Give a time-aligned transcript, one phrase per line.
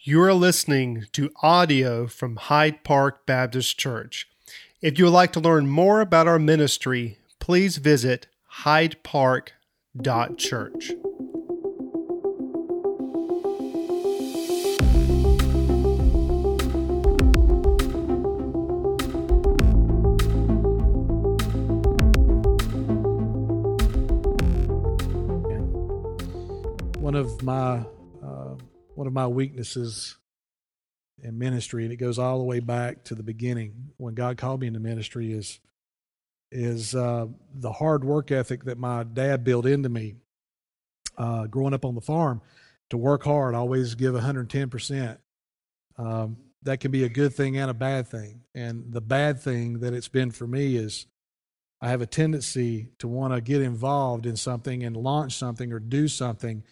[0.00, 4.28] You are listening to audio from Hyde Park Baptist Church.
[4.80, 8.28] If you would like to learn more about our ministry, please visit
[8.62, 10.92] hydepark.church.
[27.00, 27.82] One of my
[28.98, 30.16] one of my weaknesses
[31.22, 34.60] in ministry, and it goes all the way back to the beginning when God called
[34.60, 35.60] me into ministry, is
[36.50, 40.16] is uh, the hard work ethic that my dad built into me.
[41.16, 42.42] Uh, growing up on the farm,
[42.90, 45.20] to work hard, always give 110 percent.
[45.96, 48.40] Um, that can be a good thing and a bad thing.
[48.52, 51.06] And the bad thing that it's been for me is
[51.80, 55.78] I have a tendency to want to get involved in something and launch something or
[55.78, 56.64] do something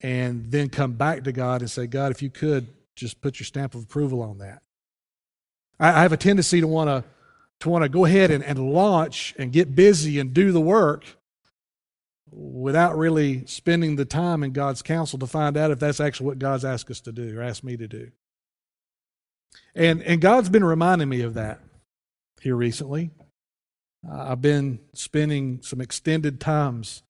[0.00, 2.68] and then come back to God and say, God, if you could
[3.00, 4.62] just put your stamp of approval on that.
[5.78, 7.04] I, have a tendency to want to
[7.60, 11.04] to want to go ahead and, and launch and get busy and do the work
[12.30, 16.38] without really spending the time in God's counsel to find out if that's actually what
[16.38, 18.10] God's asked us to do or asked me to do.
[19.74, 21.60] And and God's been reminding me of that
[22.40, 23.10] here recently.
[24.08, 27.02] Uh, I've been spending some extended times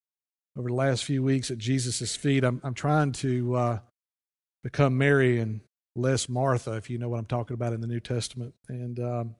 [0.57, 2.43] over the last few weeks at Jesus' feet.
[2.43, 3.79] I'm, I'm trying to uh,
[4.63, 5.61] become Mary and
[5.95, 8.53] less Martha, if you know what I'm talking about in the New Testament.
[8.67, 9.35] And um,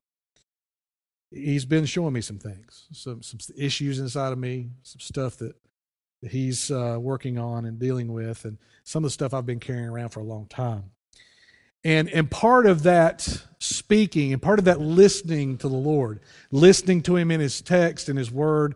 [1.32, 5.56] he's been showing me some things, some, some issues inside of me, some stuff that,
[6.22, 9.60] that he's uh, working on and dealing with, and some of the stuff I've been
[9.60, 10.92] carrying around for a long time.
[11.84, 16.20] And, and part of that speaking and part of that listening to the Lord,
[16.52, 18.76] listening to Him in His text and His Word,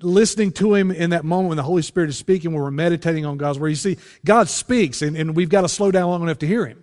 [0.00, 3.24] listening to him in that moment when the Holy Spirit is speaking, when we're meditating
[3.24, 3.68] on God's word.
[3.68, 6.66] You see, God speaks, and, and we've got to slow down long enough to hear
[6.66, 6.82] him.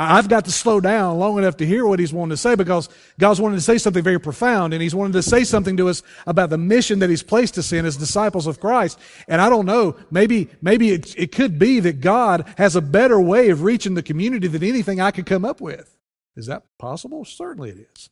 [0.00, 2.88] I've got to slow down long enough to hear what he's wanting to say because
[3.18, 6.04] God's wanting to say something very profound, and he's wanting to say something to us
[6.24, 8.96] about the mission that he's placed us in as disciples of Christ.
[9.26, 13.20] And I don't know, maybe, maybe it, it could be that God has a better
[13.20, 15.96] way of reaching the community than anything I could come up with.
[16.36, 17.24] Is that possible?
[17.24, 18.08] Certainly it is.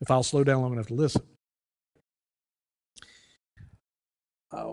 [0.00, 1.22] If I'll slow down long enough to listen.
[4.52, 4.72] Uh,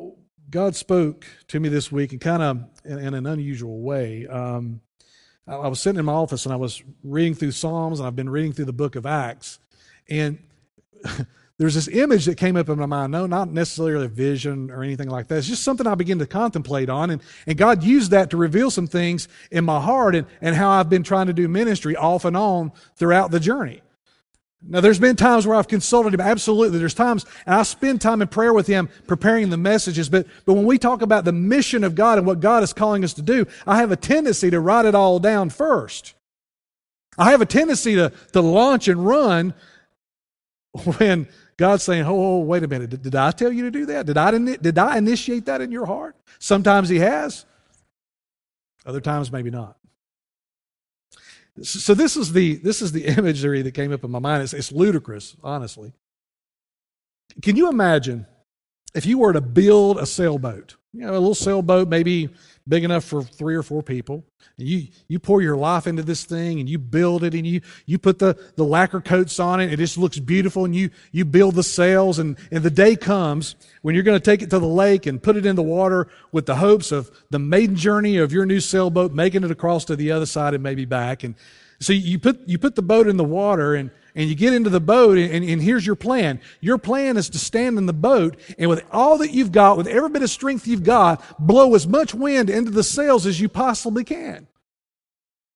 [0.49, 4.25] God spoke to me this week and kind of in, in, an unusual way.
[4.27, 4.81] Um,
[5.47, 8.15] I, I, was sitting in my office and I was reading through Psalms and I've
[8.15, 9.59] been reading through the book of Acts.
[10.09, 10.39] And
[11.57, 13.11] there's this image that came up in my mind.
[13.11, 15.37] No, not necessarily a vision or anything like that.
[15.37, 17.09] It's just something I began to contemplate on.
[17.09, 20.69] And, and God used that to reveal some things in my heart and, and how
[20.69, 23.81] I've been trying to do ministry off and on throughout the journey.
[24.61, 26.21] Now, there's been times where I've consulted him.
[26.21, 26.79] Absolutely.
[26.79, 30.09] There's times, and I spend time in prayer with him preparing the messages.
[30.09, 33.03] But, but when we talk about the mission of God and what God is calling
[33.03, 36.15] us to do, I have a tendency to write it all down first.
[37.17, 39.53] I have a tendency to, to launch and run
[40.97, 42.89] when God's saying, oh, wait a minute.
[42.89, 44.05] Did, did, I tell you to do that?
[44.07, 46.15] Did I, did I initiate that in your heart?
[46.39, 47.45] Sometimes he has.
[48.85, 49.77] Other times, maybe not.
[51.61, 54.43] So this is the this is the imagery that came up in my mind.
[54.43, 55.93] It's, it's ludicrous, honestly.
[57.41, 58.25] Can you imagine
[58.95, 60.75] if you were to build a sailboat?
[60.93, 62.29] You know, a little sailboat, maybe
[62.67, 64.23] big enough for three or four people.
[64.57, 67.61] And you you pour your life into this thing and you build it and you
[67.85, 69.71] you put the, the lacquer coats on it.
[69.71, 73.55] It just looks beautiful and you you build the sails and, and the day comes
[73.81, 76.07] when you're going to take it to the lake and put it in the water
[76.31, 79.95] with the hopes of the maiden journey of your new sailboat making it across to
[79.95, 81.23] the other side and maybe back.
[81.23, 81.35] And
[81.79, 84.71] so you put you put the boat in the water and and you get into
[84.71, 86.41] the boat, and, and, here's your plan.
[86.59, 89.85] Your plan is to stand in the boat, and with all that you've got, with
[89.85, 93.47] every bit of strength you've got, blow as much wind into the sails as you
[93.47, 94.47] possibly can.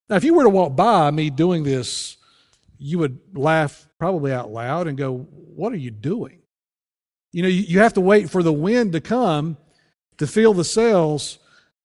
[0.07, 2.17] Now, if you were to walk by me doing this,
[2.77, 6.43] you would laugh probably out loud and go, What are you doing?
[7.33, 9.57] You know, you, you have to wait for the wind to come
[10.17, 11.39] to fill the sails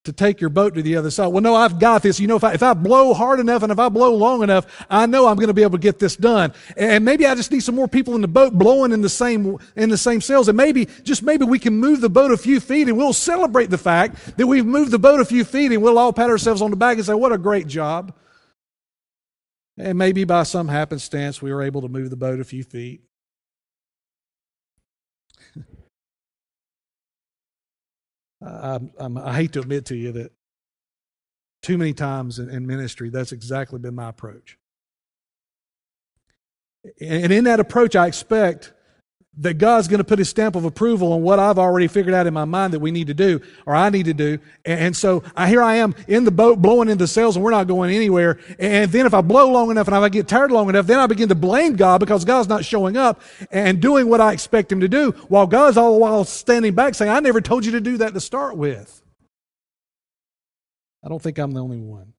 [0.07, 1.29] to take your boat to the other side.
[1.29, 2.19] Well, no, I've got this.
[2.19, 4.85] You know, if I, if I blow hard enough and if I blow long enough,
[4.89, 6.53] I know I'm going to be able to get this done.
[6.77, 9.59] And maybe I just need some more people in the boat blowing in the same,
[9.77, 10.49] in the same sails.
[10.49, 13.71] And maybe, just maybe we can move the boat a few feet and we'll celebrate
[13.71, 16.63] the fact that we've moved the boat a few feet and we'll all pat ourselves
[16.63, 18.15] on the back and say, what a great job.
[19.79, 23.06] And maybe by some happenstance, we were able to move the boat a few feet.
[28.45, 30.33] I, I, hate to admit to you that
[31.63, 34.59] too many times in, in ministry, that's exactly been my approach.
[37.01, 38.73] And in that approach, I expect
[39.39, 42.27] that God's going to put his stamp of approval on what I've already figured out
[42.27, 44.39] in my mind that we need to do or I need to do.
[44.65, 47.67] And, so I, here I am in the boat blowing into sails and we're not
[47.67, 48.39] going anywhere.
[48.59, 50.99] And then if I blow long enough and if I get tired long enough, then
[50.99, 54.73] I begin to blame God because God's not showing up and doing what I expect
[54.73, 57.73] him to do while God's all the while standing back saying, I never told you
[57.73, 59.03] to do that to start with.
[61.05, 62.15] I don't think I'm the only one.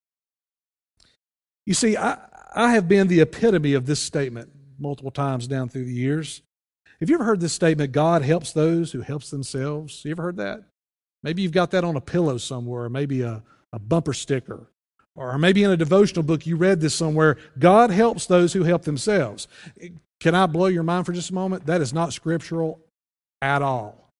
[1.65, 2.17] You see, I,
[2.55, 4.49] I have been the epitome of this statement
[4.79, 6.41] multiple times down through the years.
[6.99, 10.03] Have you ever heard this statement, God helps those who helps themselves?
[10.03, 10.63] You ever heard that?
[11.21, 14.71] Maybe you've got that on a pillow somewhere, maybe a, a bumper sticker,
[15.15, 17.37] or maybe in a devotional book you read this somewhere.
[17.59, 19.47] God helps those who help themselves.
[20.19, 21.65] Can I blow your mind for just a moment?
[21.67, 22.79] That is not scriptural
[23.41, 24.11] at all.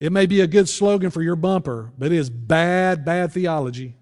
[0.00, 3.94] It may be a good slogan for your bumper, but it is bad, bad theology.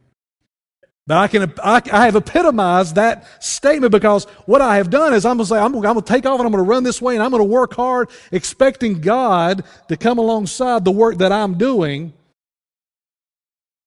[1.06, 5.26] But I can I, I, have epitomized that statement because what I have done is
[5.26, 6.82] I'm going to say I'm, I'm going to take off and I'm going to run
[6.82, 11.18] this way and I'm going to work hard, expecting God to come alongside the work
[11.18, 12.14] that I'm doing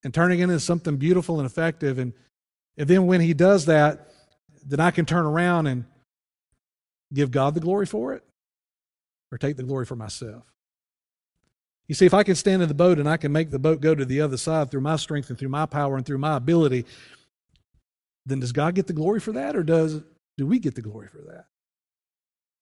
[0.04, 1.98] and turning it into something beautiful and effective.
[1.98, 2.12] And,
[2.76, 4.12] and then when He does that,
[4.64, 5.86] then I can turn around and
[7.12, 8.22] give God the glory for it
[9.32, 10.44] or take the glory for myself.
[11.88, 13.80] You see, if I can stand in the boat and I can make the boat
[13.80, 16.36] go to the other side through my strength and through my power and through my
[16.36, 16.84] ability,
[18.26, 20.02] then does God get the glory for that or does
[20.36, 21.46] do we get the glory for that?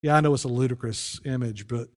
[0.01, 1.89] Yeah, I know it's a ludicrous image, but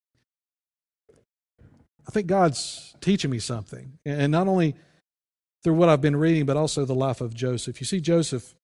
[2.08, 4.00] I think God's teaching me something.
[4.04, 4.76] And not only
[5.64, 7.80] through what I've been reading, but also the life of Joseph.
[7.80, 8.56] You see, Joseph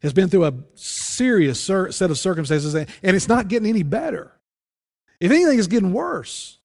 [0.00, 4.32] has been through a serious set of circumstances, and it's not getting any better.
[5.20, 6.58] If anything, it's getting worse.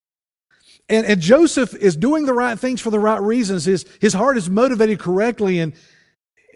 [0.89, 3.65] And, and Joseph is doing the right things for the right reasons.
[3.65, 5.59] His, his heart is motivated correctly.
[5.59, 5.73] And,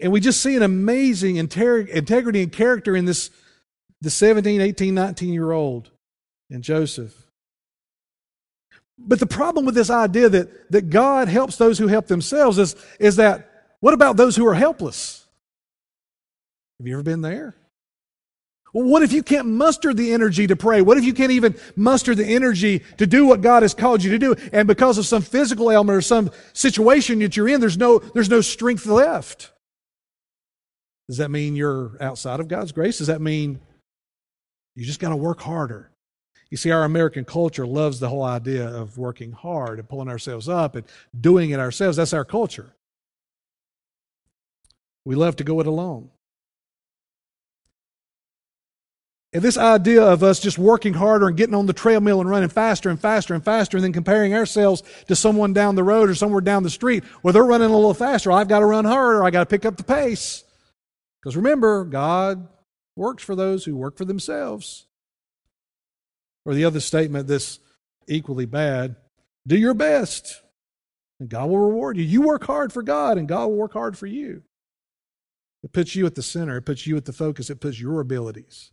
[0.00, 3.30] and we just see an amazing integrity and character in this
[4.02, 5.90] the 17, 18, 19 year old
[6.50, 7.14] in Joseph.
[8.98, 12.76] But the problem with this idea that, that God helps those who help themselves is,
[12.98, 13.50] is that
[13.80, 15.26] what about those who are helpless?
[16.78, 17.54] Have you ever been there?
[18.82, 20.82] What if you can't muster the energy to pray?
[20.82, 24.10] What if you can't even muster the energy to do what God has called you
[24.10, 24.36] to do?
[24.52, 28.28] And because of some physical ailment or some situation that you're in, there's no, there's
[28.28, 29.50] no strength left.
[31.08, 32.98] Does that mean you're outside of God's grace?
[32.98, 33.60] Does that mean
[34.74, 35.90] you just got to work harder?
[36.50, 40.50] You see, our American culture loves the whole idea of working hard and pulling ourselves
[40.50, 40.84] up and
[41.18, 41.96] doing it ourselves.
[41.96, 42.74] That's our culture.
[45.06, 46.10] We love to go it alone.
[49.36, 52.48] And this idea of us just working harder and getting on the treadmill and running
[52.48, 56.14] faster and faster and faster and then comparing ourselves to someone down the road or
[56.14, 58.32] somewhere down the street where they're running a little faster.
[58.32, 59.22] I've got to run harder.
[59.22, 60.42] I got to pick up the pace.
[61.20, 62.48] Because remember, God
[62.96, 64.86] works for those who work for themselves.
[66.46, 67.58] Or the other statement that's
[68.08, 68.96] equally bad
[69.46, 70.40] do your best,
[71.20, 72.04] and God will reward you.
[72.04, 74.44] You work hard for God, and God will work hard for you.
[75.62, 78.00] It puts you at the center, it puts you at the focus, it puts your
[78.00, 78.70] abilities.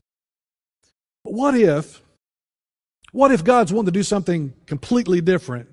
[1.24, 2.02] But what if,
[3.12, 5.70] what if God's wanting to do something completely different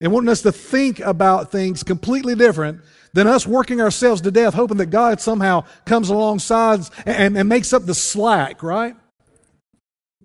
[0.00, 2.80] and wanting us to think about things completely different
[3.12, 7.72] than us working ourselves to death, hoping that God somehow comes alongside and, and makes
[7.72, 8.94] up the slack, right?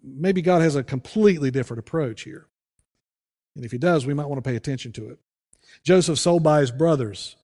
[0.02, 2.48] Maybe God has a completely different approach here.
[3.56, 5.20] And if he does, we might want to pay attention to it.
[5.84, 7.36] Joseph sold by his brothers,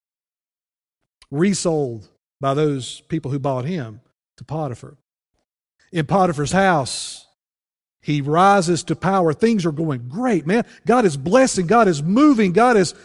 [1.31, 2.07] resold
[2.41, 4.01] by those people who bought him
[4.37, 4.97] to Potiphar
[5.91, 7.27] in Potiphar's house.
[8.01, 9.33] He rises to power.
[9.33, 10.65] Things are going great, man.
[10.85, 11.67] God is blessing.
[11.67, 12.53] God is moving.
[12.53, 12.95] God is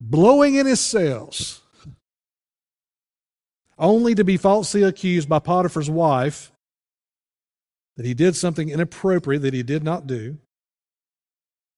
[0.00, 1.62] blowing in his sails.
[3.78, 6.52] Only to be falsely accused by Potiphar's wife
[7.96, 10.38] that he did something inappropriate that he did not do.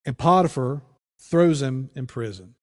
[0.04, 0.82] And Potiphar
[1.20, 2.54] throws him in prison.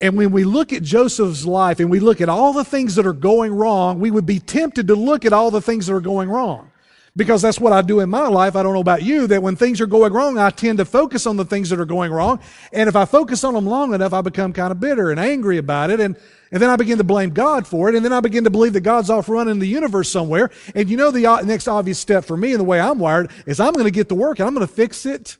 [0.00, 3.06] And when we look at Joseph's life and we look at all the things that
[3.06, 6.00] are going wrong, we would be tempted to look at all the things that are
[6.00, 6.70] going wrong.
[7.16, 8.54] Because that's what I do in my life.
[8.54, 11.26] I don't know about you, that when things are going wrong, I tend to focus
[11.26, 12.38] on the things that are going wrong.
[12.72, 15.58] And if I focus on them long enough, I become kind of bitter and angry
[15.58, 15.98] about it.
[15.98, 16.16] And,
[16.52, 17.96] and then I begin to blame God for it.
[17.96, 20.50] And then I begin to believe that God's off running the universe somewhere.
[20.74, 23.58] And you know, the next obvious step for me and the way I'm wired is
[23.58, 25.36] I'm going to get to work and I'm going to fix it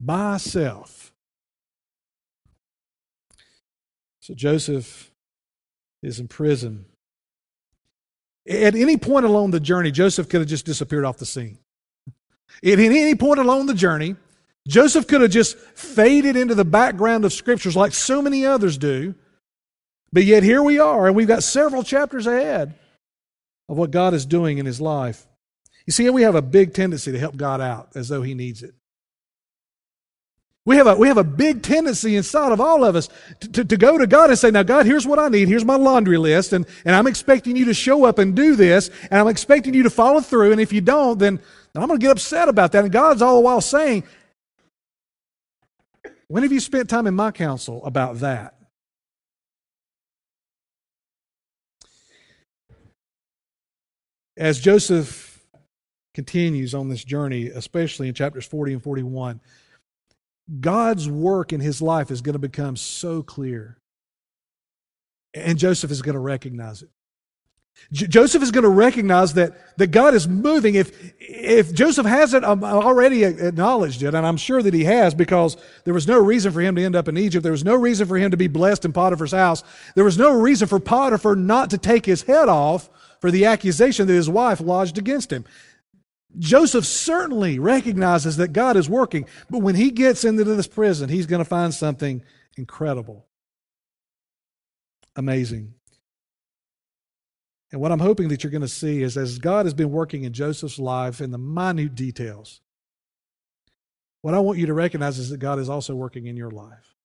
[0.00, 1.07] myself.
[4.28, 5.10] So Joseph
[6.02, 6.84] is in prison.
[8.46, 11.56] At any point along the journey, Joseph could have just disappeared off the scene.
[12.62, 14.16] At any point along the journey,
[14.68, 19.14] Joseph could have just faded into the background of scriptures like so many others do.
[20.12, 22.74] But yet here we are, and we've got several chapters ahead
[23.66, 25.26] of what God is doing in his life.
[25.86, 28.62] You see, we have a big tendency to help God out as though He needs
[28.62, 28.74] it.
[30.68, 33.08] We have, a, we have a big tendency inside of all of us
[33.40, 35.48] to, to, to, go to God and say, Now, God, here's what I need.
[35.48, 36.52] Here's my laundry list.
[36.52, 38.90] And, and I'm expecting you to show up and do this.
[39.10, 40.52] And I'm expecting you to follow through.
[40.52, 41.36] And if you don't, then,
[41.72, 42.84] then I'm going to get upset about that.
[42.84, 44.02] And God's all the while saying,
[46.26, 48.54] When have you spent time in my counsel about that?
[54.36, 55.42] As Joseph
[56.12, 59.40] continues on this journey, especially in chapters 40 and 41,
[60.60, 63.78] God's work in his life is going to become so clear.
[65.34, 66.88] And Joseph is going to recognize it.
[67.92, 70.74] J- Joseph is going to recognize that, that God is moving.
[70.74, 75.56] If, if Joseph hasn't um, already acknowledged it, and I'm sure that he has because
[75.84, 78.06] there was no reason for him to end up in Egypt, there was no reason
[78.08, 79.62] for him to be blessed in Potiphar's house,
[79.94, 82.90] there was no reason for Potiphar not to take his head off
[83.20, 85.44] for the accusation that his wife lodged against him.
[86.36, 91.26] Joseph certainly recognizes that God is working, but when he gets into this prison, he's
[91.26, 92.22] going to find something
[92.56, 93.26] incredible,
[95.16, 95.74] amazing.
[97.72, 100.24] And what I'm hoping that you're going to see is as God has been working
[100.24, 102.60] in Joseph's life in the minute details,
[104.22, 106.96] what I want you to recognize is that God is also working in your life,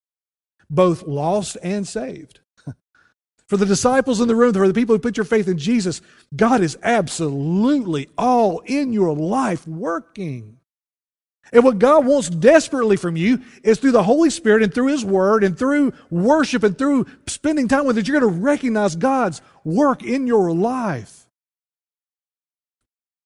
[0.70, 2.40] both lost and saved.
[3.48, 6.02] For the disciples in the room, for the people who put your faith in Jesus,
[6.36, 10.60] God is absolutely all in your life working.
[11.52, 15.04] And what God wants desperately from you is through the Holy Spirit and through His
[15.04, 19.42] Word and through worship and through spending time with it, you're going to recognize God's
[19.64, 21.28] work in your life.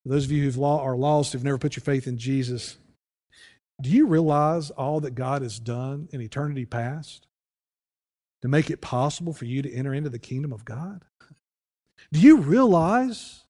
[0.04, 2.78] For those of you who are lost, who've never put your faith in Jesus,
[3.80, 7.27] do you realize all that God has done in eternity past?
[8.42, 11.04] To make it possible for you to enter into the kingdom of God?
[12.12, 13.44] Do you realize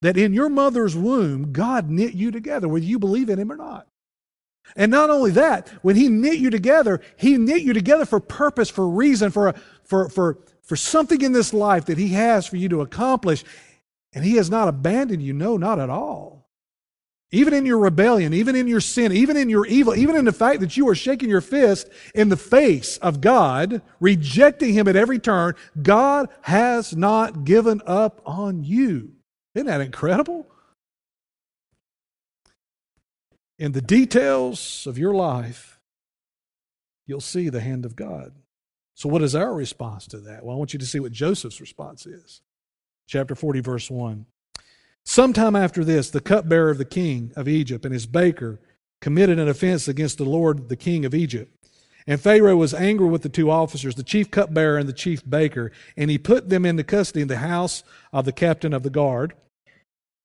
[0.00, 3.56] that in your mother's womb, God knit you together, whether you believe in Him or
[3.56, 3.88] not?
[4.76, 8.68] And not only that, when He knit you together, He knit you together for purpose,
[8.68, 9.54] for reason, for,
[9.84, 13.44] for, for, for something in this life that He has for you to accomplish.
[14.12, 16.37] And He has not abandoned you, no, not at all.
[17.30, 20.32] Even in your rebellion, even in your sin, even in your evil, even in the
[20.32, 24.96] fact that you are shaking your fist in the face of God, rejecting Him at
[24.96, 29.12] every turn, God has not given up on you.
[29.54, 30.46] Isn't that incredible?
[33.58, 35.80] In the details of your life,
[37.06, 38.32] you'll see the hand of God.
[38.94, 40.44] So, what is our response to that?
[40.44, 42.40] Well, I want you to see what Joseph's response is.
[43.06, 44.26] Chapter 40, verse 1.
[45.08, 48.60] Sometime after this, the cupbearer of the king of Egypt and his baker
[49.00, 51.50] committed an offense against the Lord, the king of Egypt.
[52.06, 55.72] And Pharaoh was angry with the two officers, the chief cupbearer and the chief baker,
[55.96, 59.32] and he put them into custody in the house of the captain of the guard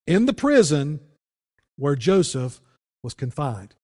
[0.06, 1.00] in the prison
[1.78, 2.60] where Joseph
[3.02, 3.76] was confined.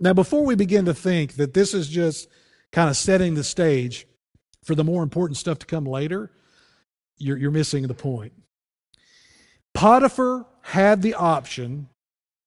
[0.00, 2.26] Now, before we begin to think that this is just
[2.72, 4.06] kind of setting the stage
[4.64, 6.30] for the more important stuff to come later,
[7.18, 8.32] you're, you're missing the point.
[9.74, 11.88] Potiphar had the option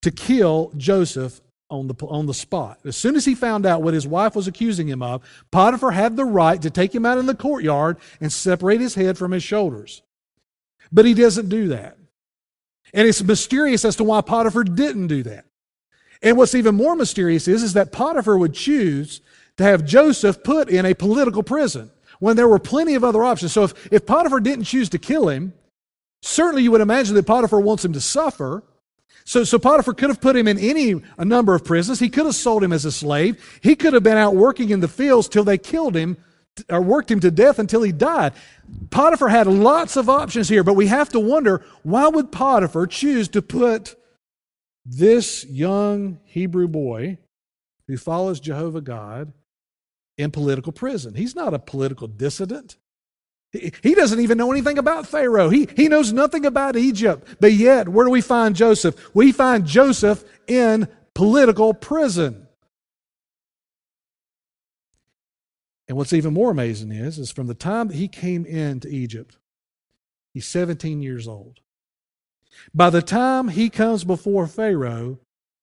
[0.02, 2.78] to kill Joseph on the, on the spot.
[2.84, 6.16] As soon as he found out what his wife was accusing him of, Potiphar had
[6.16, 9.42] the right to take him out in the courtyard and separate his head from his
[9.42, 10.02] shoulders.
[10.92, 11.96] But he doesn't do that.
[12.92, 15.46] And it's mysterious as to why Potiphar didn't do that.
[16.20, 19.22] And what's even more mysterious is, is that Potiphar would choose
[19.56, 23.52] to have Joseph put in a political prison when there were plenty of other options.
[23.52, 25.54] So if, if Potiphar didn't choose to kill him,
[26.22, 28.62] Certainly, you would imagine that Potiphar wants him to suffer.
[29.24, 31.98] So, so Potiphar could have put him in any a number of prisons.
[31.98, 33.60] He could have sold him as a slave.
[33.62, 36.16] He could have been out working in the fields till they killed him
[36.68, 38.32] or worked him to death until he died.
[38.90, 43.28] Potiphar had lots of options here, but we have to wonder why would Potiphar choose
[43.28, 43.94] to put
[44.84, 47.18] this young Hebrew boy
[47.86, 49.32] who follows Jehovah God
[50.18, 51.14] in political prison?
[51.14, 52.76] He's not a political dissident.
[53.52, 55.50] He doesn't even know anything about Pharaoh.
[55.50, 57.36] He, he knows nothing about Egypt.
[57.38, 58.96] But yet, where do we find Joseph?
[59.14, 62.46] We find Joseph in political prison.
[65.86, 69.36] And what's even more amazing is, is from the time that he came into Egypt,
[70.32, 71.60] he's 17 years old.
[72.72, 75.18] By the time he comes before Pharaoh,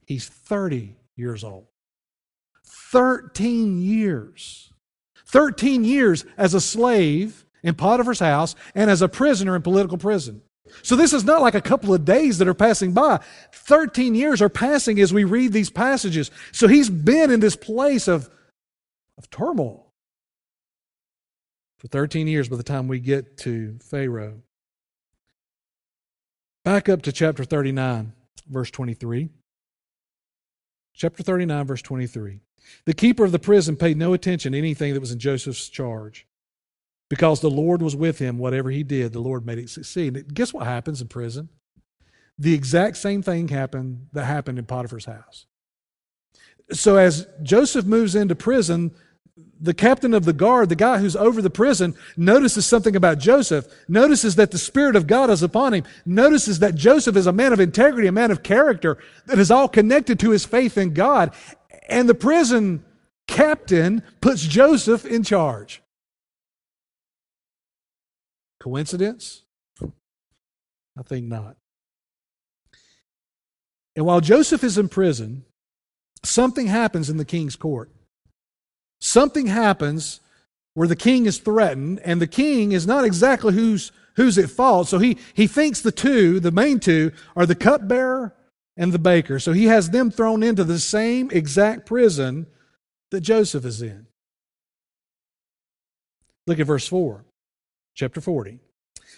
[0.06, 1.66] he's 30 years old.
[2.64, 4.72] 13 years.
[5.26, 10.42] 13 years as a slave in Potiphar's house and as a prisoner in political prison.
[10.84, 13.20] So this is not like a couple of days that are passing by.
[13.54, 16.32] 13 years are passing as we read these passages.
[16.52, 18.30] So he's been in this place of,
[19.18, 19.92] of turmoil
[21.78, 24.42] for 13 years by the time we get to Pharaoh.
[26.64, 28.14] Back up to chapter 39.
[28.48, 29.30] verse 23.
[30.94, 32.42] Chapter 39, verse 23.
[32.86, 36.28] The keeper of the prison paid no attention to anything that was in Joseph's charge.
[37.10, 40.34] Because the Lord was with him, whatever he did, the Lord made it succeed.
[40.34, 41.50] Guess what happens in prison?
[42.38, 45.46] The exact same thing happened that happened in Potiphar's house.
[46.72, 48.92] So as Joseph moves into prison,
[49.60, 53.68] the captain of the guard, the guy who's over the prison, notices something about Joseph,
[53.88, 57.54] notices that the Spirit of God is upon him, notices that Joseph is a man
[57.54, 61.34] of integrity, a man of character that is all connected to his faith in God.
[61.90, 62.86] And the prison
[63.28, 65.82] captain puts Joseph in charge.
[68.60, 69.44] Coincidence?
[69.82, 71.56] I think not.
[73.96, 75.46] And while Joseph is in prison,
[76.24, 77.90] something happens in the king's court.
[79.02, 80.20] Something happens
[80.74, 84.88] where the king is threatened, and the king is not exactly who's, who's at fault.
[84.88, 88.36] So he, he thinks the two, the main two, are the cupbearer
[88.78, 89.40] and the baker.
[89.40, 92.48] So he has them thrown into the same exact prison
[93.12, 94.08] that Joseph is in.
[96.48, 97.26] Look at verse 4,
[98.00, 98.60] chapter 40.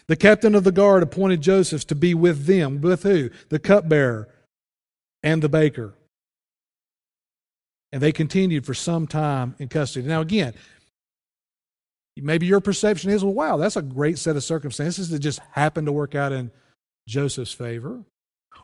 [0.07, 2.81] The captain of the guard appointed Joseph to be with them.
[2.81, 3.29] With who?
[3.49, 4.27] The cupbearer
[5.21, 5.93] and the baker.
[7.91, 10.07] And they continued for some time in custody.
[10.07, 10.55] Now, again,
[12.17, 15.85] maybe your perception is, well, wow, that's a great set of circumstances that just happened
[15.85, 16.49] to work out in
[17.07, 18.03] Joseph's favor.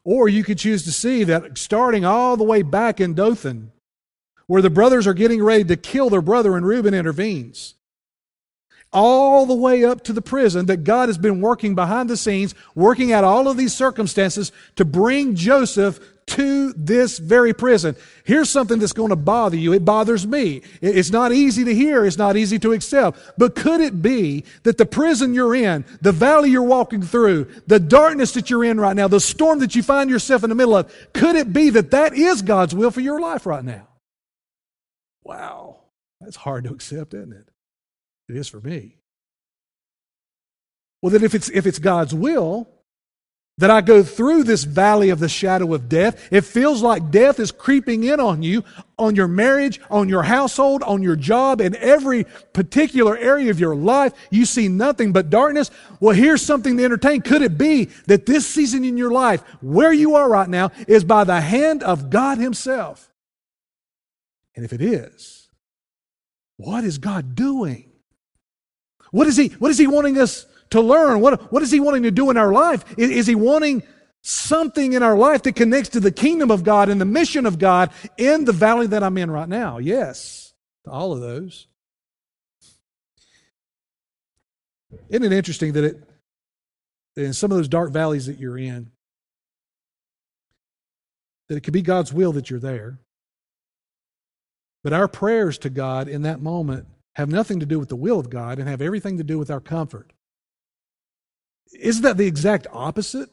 [0.04, 3.72] Or you could choose to see that starting all the way back in Dothan,
[4.48, 7.76] where the brothers are getting ready to kill their brother, and Reuben intervenes,
[8.98, 12.56] all the way up to the prison, that God has been working behind the scenes,
[12.74, 17.96] working out all of these circumstances to bring Joseph to this very prison.
[18.25, 19.72] Here's something that's going to bother you.
[19.72, 20.62] It bothers me.
[20.82, 22.06] It's not easy to hear.
[22.06, 23.20] It's not easy to accept.
[23.38, 27.80] But could it be that the prison you're in, the valley you're walking through, the
[27.80, 30.75] darkness that you're in right now, the storm that you find yourself in the middle
[30.75, 33.88] of, could it be that that is God's will for your life right now?
[35.24, 35.77] Wow.
[36.20, 37.48] That's hard to accept, isn't it?
[38.30, 38.98] It is for me.
[41.02, 42.68] Well, then if it's, if it's God's will,
[43.60, 46.28] that I go through this valley of the shadow of death.
[46.32, 48.63] It feels like death is creeping in on you,
[49.00, 53.76] on your marriage, on your household, on your job, in every particular area of your
[53.76, 54.13] life.
[54.30, 55.72] You see nothing but darkness.
[56.00, 57.22] Well, here's something to entertain.
[57.22, 61.04] Could it be that this season in your life, where you are right now, is
[61.04, 63.12] by the hand of God Himself?
[64.56, 65.50] And if it is,
[66.58, 67.92] what is God doing?
[69.12, 71.22] What is He, what is he wanting us to learn?
[71.22, 72.84] What, what is He wanting to do in our life?
[72.98, 73.84] Is, is He wanting
[74.22, 77.60] something in our life that connects to the kingdom of God and the mission of
[77.60, 79.78] God in the valley that I'm in right now?
[79.78, 80.54] Yes,
[80.88, 81.67] all of those.
[85.10, 86.04] Isn't it interesting that it,
[87.15, 88.91] in some of those dark valleys that you're in,
[91.48, 93.00] that it could be God's will that you're there.
[94.84, 98.19] But our prayers to God in that moment have nothing to do with the will
[98.19, 100.13] of God and have everything to do with our comfort.
[101.73, 103.32] Isn't that the exact opposite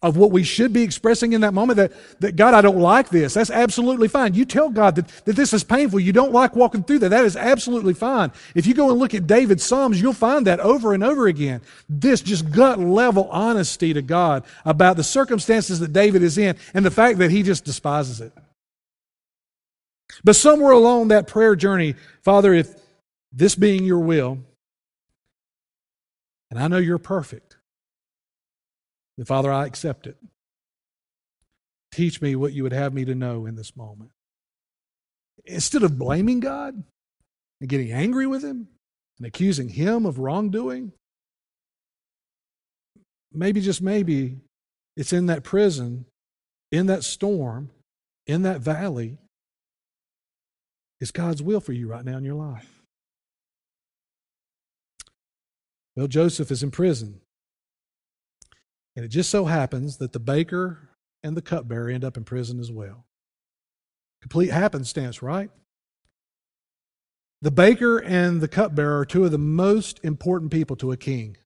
[0.00, 1.76] of what we should be expressing in that moment?
[1.76, 3.34] That, that God, I don't like this.
[3.34, 4.32] That's absolutely fine.
[4.32, 6.00] You tell God that, that this is painful.
[6.00, 7.10] You don't like walking through that.
[7.10, 8.32] That is absolutely fine.
[8.54, 11.60] If you go and look at David's Psalms, you'll find that over and over again.
[11.90, 16.86] This just gut level honesty to God about the circumstances that David is in and
[16.86, 18.32] the fact that he just despises it.
[20.24, 22.74] But somewhere along that prayer journey, Father, if
[23.32, 24.38] this being your will,
[26.50, 27.56] and I know you're perfect.
[29.16, 30.16] And Father, I accept it.
[31.92, 34.10] Teach me what you would have me to know in this moment.
[35.44, 36.82] Instead of blaming God
[37.60, 38.68] and getting angry with Him
[39.18, 40.92] and accusing Him of wrongdoing,
[43.32, 44.38] maybe, just maybe,
[44.96, 46.04] it's in that prison,
[46.70, 47.70] in that storm,
[48.26, 49.18] in that valley,
[51.02, 52.80] is God's will for you right now in your life.
[55.96, 57.20] Well, Joseph is in prison.
[58.94, 60.90] And it just so happens that the baker
[61.24, 63.04] and the cupbearer end up in prison as well.
[64.20, 65.50] Complete happenstance, right?
[67.40, 71.36] The baker and the cupbearer are two of the most important people to a king.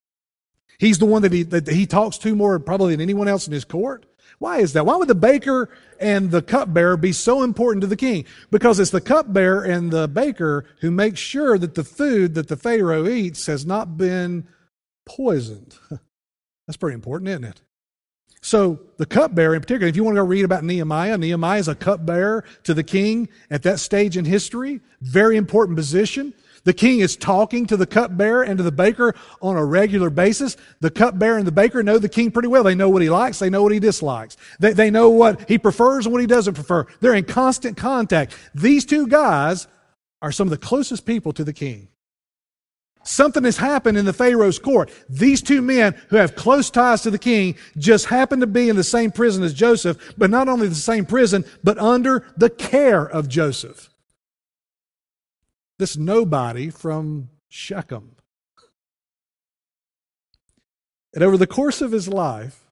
[0.77, 3.53] He's the one that he, that he talks to more probably than anyone else in
[3.53, 4.05] his court.
[4.39, 4.85] Why is that?
[4.85, 5.69] Why would the baker
[5.99, 8.25] and the cupbearer be so important to the king?
[8.51, 12.55] Because it's the cupbearer and the baker who make sure that the food that the
[12.55, 14.47] Pharaoh eats has not been
[15.05, 15.75] poisoned.
[16.67, 17.61] That's pretty important, isn't it?
[18.41, 21.67] So, the cupbearer in particular, if you want to go read about Nehemiah, Nehemiah is
[21.67, 24.79] a cupbearer to the king at that stage in history.
[25.01, 26.33] Very important position.
[26.67, 30.57] The king is talking to the cupbearer and to the baker on a regular basis.
[30.81, 32.65] The cupbearer and the baker know the king pretty well.
[32.65, 34.35] They know what he likes, they know what he dislikes.
[34.59, 36.85] They, they know what he prefers and what he doesn't prefer.
[36.99, 38.35] They're in constant contact.
[38.53, 39.65] These two guys
[40.21, 41.87] are some of the closest people to the king.
[43.05, 44.91] Something has happened in the Pharaoh's court.
[45.07, 48.75] These two men who have close ties to the king just happen to be in
[48.75, 53.07] the same prison as Joseph, but not only the same prison, but under the care
[53.09, 53.89] of Joseph.
[55.79, 58.15] This nobody from Shechem.
[61.13, 62.63] And over the course of his life,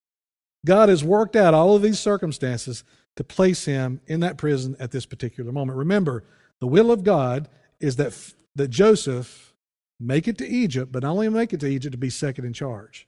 [0.65, 2.83] God has worked out all of these circumstances
[3.15, 5.77] to place him in that prison at this particular moment.
[5.77, 6.23] Remember,
[6.59, 7.47] the will of God
[7.79, 9.53] is that, that Joseph
[9.99, 12.53] make it to Egypt, but not only make it to Egypt, to be second in
[12.53, 13.07] charge.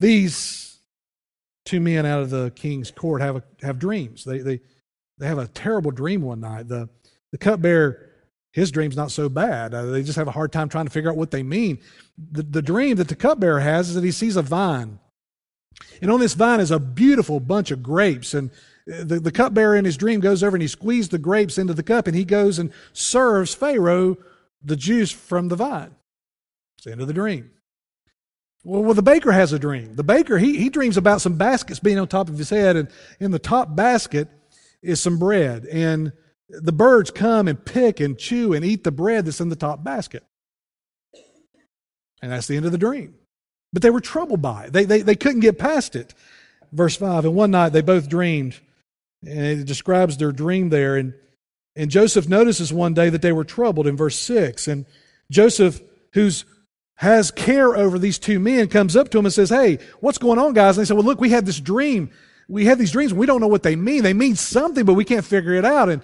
[0.00, 0.78] These
[1.64, 4.24] two men out of the king's court have, a, have dreams.
[4.24, 4.60] They, they,
[5.18, 6.68] they have a terrible dream one night.
[6.68, 6.88] The,
[7.30, 8.10] the cupbearer,
[8.54, 9.74] his dream's not so bad.
[9.74, 11.80] Uh, they just have a hard time trying to figure out what they mean.
[12.16, 15.00] The, the dream that the cupbearer has is that he sees a vine.
[16.00, 18.32] And on this vine is a beautiful bunch of grapes.
[18.32, 18.52] And
[18.86, 21.82] the, the cupbearer in his dream goes over and he squeezes the grapes into the
[21.82, 24.18] cup and he goes and serves Pharaoh
[24.62, 25.96] the juice from the vine.
[26.76, 27.50] It's the end of the dream.
[28.62, 29.96] Well, well, the baker has a dream.
[29.96, 32.88] The baker, he, he dreams about some baskets being on top of his head, and
[33.18, 34.28] in the top basket
[34.80, 35.66] is some bread.
[35.66, 36.12] And
[36.62, 39.82] the birds come and pick and chew and eat the bread that's in the top
[39.84, 40.24] basket.
[42.22, 43.14] And that's the end of the dream.
[43.72, 44.72] But they were troubled by it.
[44.72, 46.14] They, they, they couldn't get past it.
[46.72, 48.58] Verse 5 And one night they both dreamed,
[49.26, 50.96] and it describes their dream there.
[50.96, 51.14] And
[51.76, 54.68] and Joseph notices one day that they were troubled in verse 6.
[54.68, 54.86] And
[55.30, 55.80] Joseph,
[56.12, 56.44] who's
[56.96, 60.38] has care over these two men, comes up to him and says, Hey, what's going
[60.38, 60.76] on, guys?
[60.76, 62.10] And they said, Well, look, we had this dream.
[62.48, 63.12] We had these dreams.
[63.12, 64.02] We don't know what they mean.
[64.02, 65.88] They mean something, but we can't figure it out.
[65.88, 66.02] And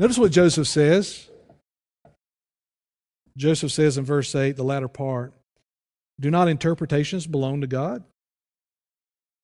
[0.00, 1.28] notice what Joseph says.
[3.36, 5.32] Joseph says in verse 8, the latter part,
[6.18, 8.02] Do not interpretations belong to God?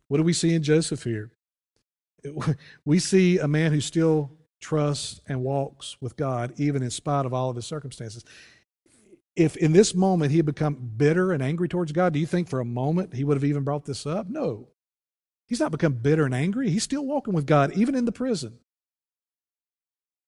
[0.09, 1.31] What do we see in Joseph here?
[2.85, 7.33] We see a man who still trusts and walks with God, even in spite of
[7.33, 8.25] all of his circumstances.
[9.37, 12.49] If in this moment he had become bitter and angry towards God, do you think
[12.49, 14.29] for a moment he would have even brought this up?
[14.29, 14.69] No.
[15.47, 16.71] He's not become bitter and angry.
[16.71, 18.59] He's still walking with God, even in the prison.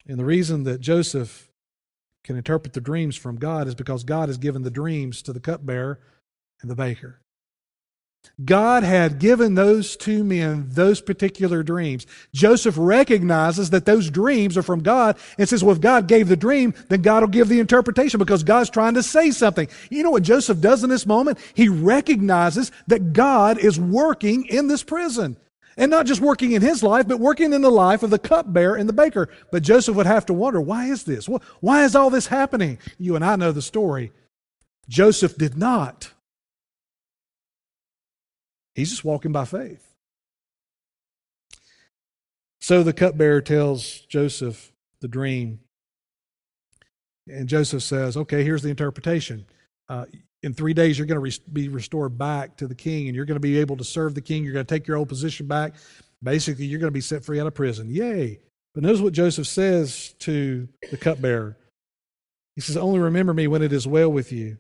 [0.09, 1.51] And the reason that Joseph
[2.25, 5.40] can interpret the dreams from God is because God has given the dreams to the
[5.40, 6.01] cupbearer
[6.61, 7.21] and the baker.
[8.44, 12.07] God had given those two men those particular dreams.
[12.35, 16.37] Joseph recognizes that those dreams are from God and says, Well, if God gave the
[16.37, 19.68] dream, then God will give the interpretation because God's trying to say something.
[19.90, 21.38] You know what Joseph does in this moment?
[21.55, 25.37] He recognizes that God is working in this prison.
[25.79, 28.75] And not just working in his life, but working in the life of the cupbearer
[28.75, 29.29] and the baker.
[29.53, 31.29] But Joseph would have to wonder, why is this?
[31.61, 32.79] Why is all this happening?
[32.99, 34.12] You and I know the story.
[34.88, 36.11] Joseph did not.
[38.75, 39.85] He's just walking by faith.
[42.61, 45.61] So the cupbearer tells Joseph the dream.
[47.29, 49.47] And Joseph says, Okay, here's the interpretation.
[49.88, 50.07] Uh,
[50.42, 53.37] in three days, you're going to be restored back to the king, and you're going
[53.37, 54.44] to be able to serve the king.
[54.44, 55.74] You're going to take your old position back.
[56.22, 57.88] Basically, you're going to be set free out of prison.
[57.90, 58.40] Yay.
[58.74, 61.57] But notice what Joseph says to the cupbearer.
[62.55, 64.59] He says, Only remember me when it is well with you.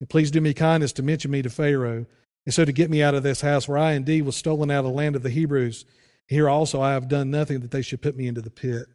[0.00, 2.06] And please do me kindness to mention me to Pharaoh
[2.46, 4.80] and so to get me out of this house where I indeed was stolen out
[4.80, 5.84] of the land of the Hebrews,
[6.26, 8.86] here also I have done nothing that they should put me into the pit.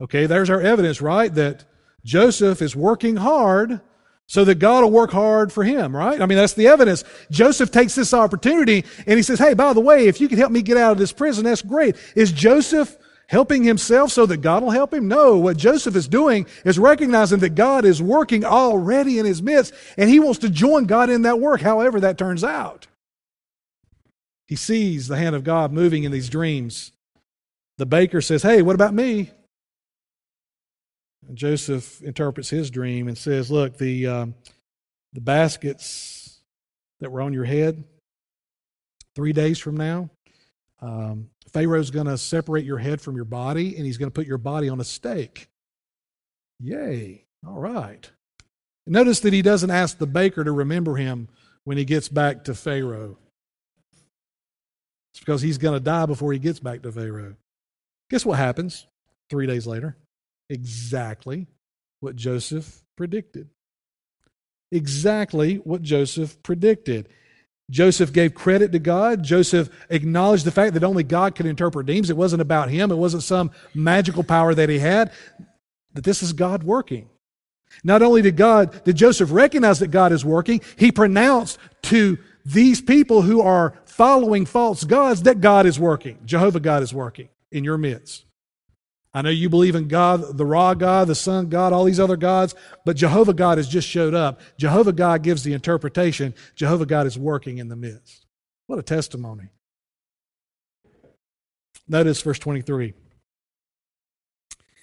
[0.00, 1.34] Okay, there's our evidence, right?
[1.34, 1.64] That
[2.04, 3.80] Joseph is working hard
[4.26, 6.20] so that God will work hard for him, right?
[6.20, 7.04] I mean, that's the evidence.
[7.30, 10.52] Joseph takes this opportunity and he says, Hey, by the way, if you can help
[10.52, 11.96] me get out of this prison, that's great.
[12.16, 15.08] Is Joseph helping himself so that God will help him?
[15.08, 15.36] No.
[15.36, 20.08] What Joseph is doing is recognizing that God is working already in his midst, and
[20.08, 22.86] he wants to join God in that work, however that turns out.
[24.46, 26.92] He sees the hand of God moving in these dreams.
[27.76, 29.30] The baker says, Hey, what about me?
[31.32, 34.34] Joseph interprets his dream and says, Look, the, um,
[35.12, 36.40] the baskets
[37.00, 37.84] that were on your head,
[39.14, 40.10] three days from now,
[40.82, 44.26] um, Pharaoh's going to separate your head from your body and he's going to put
[44.26, 45.48] your body on a stake.
[46.60, 47.24] Yay.
[47.46, 48.10] All right.
[48.86, 51.28] Notice that he doesn't ask the baker to remember him
[51.64, 53.16] when he gets back to Pharaoh.
[55.12, 57.36] It's because he's going to die before he gets back to Pharaoh.
[58.10, 58.86] Guess what happens
[59.30, 59.96] three days later?
[60.50, 61.46] Exactly
[62.00, 63.48] what Joseph predicted.
[64.70, 67.08] Exactly what Joseph predicted.
[67.70, 69.22] Joseph gave credit to God.
[69.22, 72.10] Joseph acknowledged the fact that only God could interpret dreams.
[72.10, 75.12] It wasn't about him, it wasn't some magical power that he had.
[75.94, 77.08] that this is God working.
[77.82, 82.80] Not only did God, did Joseph recognize that God is working, he pronounced to these
[82.80, 86.18] people who are following false gods that God is working.
[86.24, 88.24] Jehovah God is working in your midst.
[89.14, 92.16] I know you believe in God, the Ra God, the Sun God, all these other
[92.16, 94.40] gods, but Jehovah God has just showed up.
[94.58, 96.34] Jehovah God gives the interpretation.
[96.56, 98.26] Jehovah God is working in the midst.
[98.66, 99.50] What a testimony.
[101.86, 102.94] Notice verse 23.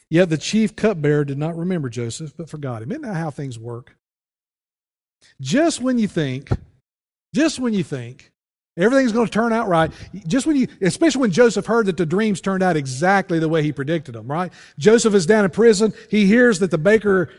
[0.10, 2.92] Yet the chief cupbearer did not remember Joseph, but forgot him.
[2.92, 3.98] Isn't that how things work?
[5.40, 6.50] Just when you think,
[7.34, 8.31] just when you think
[8.78, 9.92] everything's going to turn out right,
[10.28, 13.64] just when you, especially when Joseph heard that the dreams turned out exactly the way
[13.64, 14.52] he predicted them, right?
[14.78, 15.94] Joseph is down in prison.
[16.10, 17.30] He hears that the baker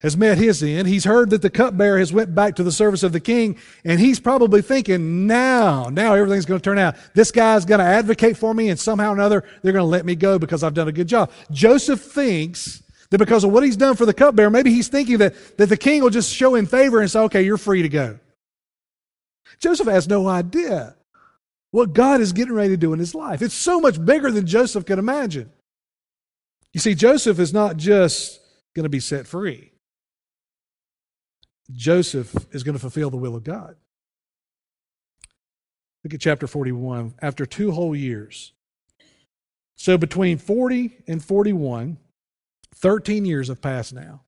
[0.00, 0.86] has met his end.
[0.86, 3.98] He's heard that the cupbearer has went back to the service of the king, and
[3.98, 6.96] he's probably thinking, now, now everything's going to turn out.
[7.14, 10.04] This guy's going to advocate for me, and somehow or another, they're going to let
[10.04, 11.30] me go because I've done a good job.
[11.50, 15.56] Joseph thinks that because of what he's done for the cupbearer, maybe he's thinking that,
[15.56, 18.18] that the king will just show him favor and say, okay, you're free to go.
[19.58, 20.96] Joseph has no idea
[21.70, 23.42] what God is getting ready to do in his life.
[23.42, 25.50] It's so much bigger than Joseph could imagine.
[26.72, 28.40] You see, Joseph is not just
[28.74, 29.72] going to be set free.
[31.72, 33.76] Joseph is going to fulfill the will of God.
[36.02, 37.14] Look at chapter 41.
[37.22, 38.52] After two whole years.
[39.76, 41.98] So between 40 and 41,
[42.74, 44.22] 13 years have passed now.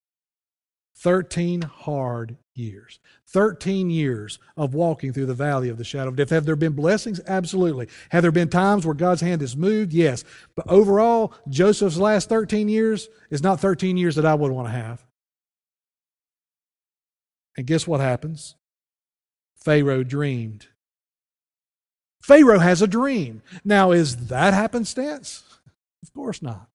[0.97, 2.99] 13 hard years.
[3.29, 6.31] 13 years of walking through the valley of the shadow of death.
[6.31, 7.21] Have there been blessings?
[7.27, 7.89] Absolutely.
[8.11, 9.93] Have there been times where God's hand has moved?
[9.93, 10.25] Yes.
[10.55, 14.73] But overall, Joseph's last 13 years is not 13 years that I would want to
[14.73, 15.05] have.
[17.57, 18.55] And guess what happens?
[19.55, 20.69] Pharaoh dreamed.
[22.23, 23.43] Pharaoh has a dream.
[23.65, 25.43] Now, is that happenstance?
[26.03, 26.69] Of course not.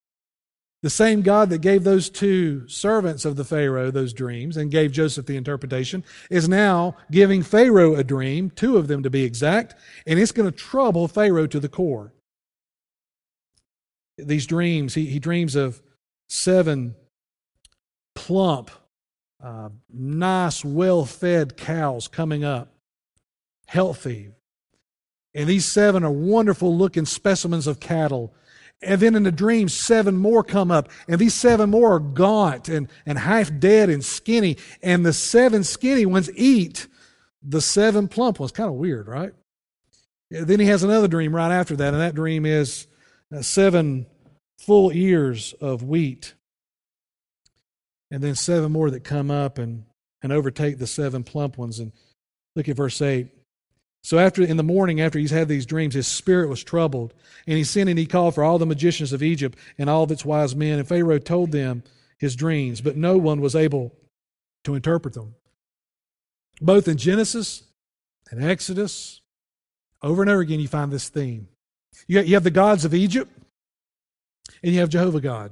[0.81, 4.91] The same God that gave those two servants of the Pharaoh those dreams and gave
[4.91, 9.75] Joseph the interpretation is now giving Pharaoh a dream, two of them to be exact,
[10.07, 12.13] and it's going to trouble Pharaoh to the core.
[14.17, 15.81] These dreams, he, he dreams of
[16.29, 16.95] seven
[18.15, 18.71] plump
[19.43, 22.73] uh, nice, well fed cows coming up,
[23.65, 24.29] healthy.
[25.33, 28.33] And these seven are wonderful looking specimens of cattle.
[28.81, 32.67] And then in the dream, seven more come up, and these seven more are gaunt
[32.67, 34.57] and, and half dead and skinny.
[34.81, 36.87] And the seven skinny ones eat
[37.43, 38.51] the seven plump ones.
[38.51, 39.33] Kind of weird, right?
[40.31, 42.87] Then he has another dream right after that, and that dream is
[43.35, 44.07] uh, seven
[44.57, 46.33] full ears of wheat
[48.11, 49.85] and then seven more that come up and,
[50.21, 51.79] and overtake the seven plump ones.
[51.79, 51.93] And
[52.55, 53.27] look at verse 8.
[54.03, 57.13] So after in the morning, after he's had these dreams, his spirit was troubled,
[57.45, 60.11] and he sent and he called for all the magicians of Egypt and all of
[60.11, 60.79] its wise men.
[60.79, 61.83] And Pharaoh told them
[62.17, 63.93] his dreams, but no one was able
[64.63, 65.35] to interpret them.
[66.59, 67.63] Both in Genesis
[68.29, 69.21] and Exodus,
[70.01, 71.47] over and over again, you find this theme.
[72.07, 73.31] You have the gods of Egypt,
[74.63, 75.51] and you have Jehovah God.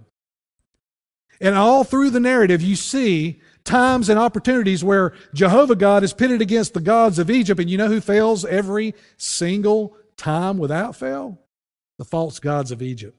[1.42, 6.42] And all through the narrative, you see times and opportunities where Jehovah God is pitted
[6.42, 7.60] against the gods of Egypt.
[7.60, 11.40] And you know who fails every single time without fail?
[12.00, 13.16] The false gods of Egypt.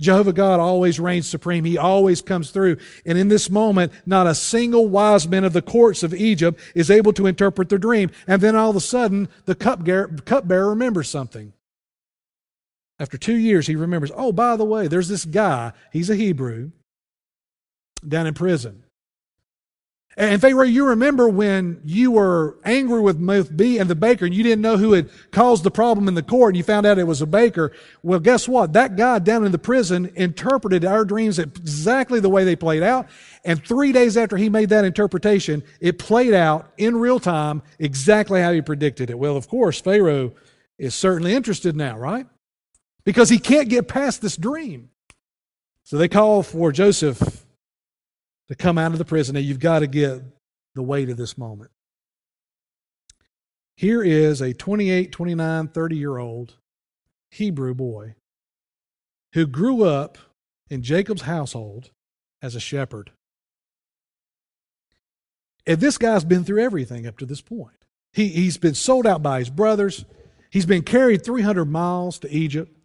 [0.00, 1.64] Jehovah God always reigns supreme.
[1.64, 2.76] He always comes through.
[3.04, 6.90] And in this moment, not a single wise man of the courts of Egypt is
[6.90, 8.10] able to interpret their dream.
[8.26, 11.52] And then all of a sudden, the cupbearer remembers something.
[12.98, 15.72] After two years, he remembers, oh, by the way, there's this guy.
[15.92, 16.70] He's a Hebrew
[18.06, 18.84] down in prison.
[20.14, 24.34] And Pharaoh, you remember when you were angry with both B and the baker and
[24.34, 26.98] you didn't know who had caused the problem in the court and you found out
[26.98, 27.72] it was a baker.
[28.02, 28.74] Well, guess what?
[28.74, 33.08] That guy down in the prison interpreted our dreams exactly the way they played out.
[33.44, 38.42] And three days after he made that interpretation, it played out in real time exactly
[38.42, 39.18] how he predicted it.
[39.18, 40.34] Well, of course, Pharaoh
[40.78, 42.26] is certainly interested now, right?
[43.04, 44.90] Because he can't get past this dream.
[45.84, 47.41] So they call for Joseph
[48.52, 49.32] to come out of the prison.
[49.32, 50.20] Now, you've got to get
[50.74, 51.70] the weight of this moment.
[53.78, 56.56] Here is a 28, 29, 30 year old
[57.30, 58.14] Hebrew boy
[59.32, 60.18] who grew up
[60.68, 61.92] in Jacob's household
[62.42, 63.12] as a shepherd.
[65.66, 67.86] And this guy's been through everything up to this point.
[68.12, 70.04] He, he's been sold out by his brothers.
[70.50, 72.76] He's been carried 300 miles to Egypt.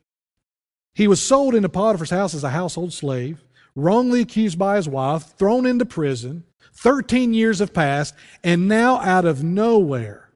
[0.96, 3.44] He was sold into Potiphar's house as a household slave
[3.78, 6.44] wrongly accused by his wife, thrown into prison.
[6.74, 8.14] 13 years have passed,
[8.44, 10.32] and now out of nowhere,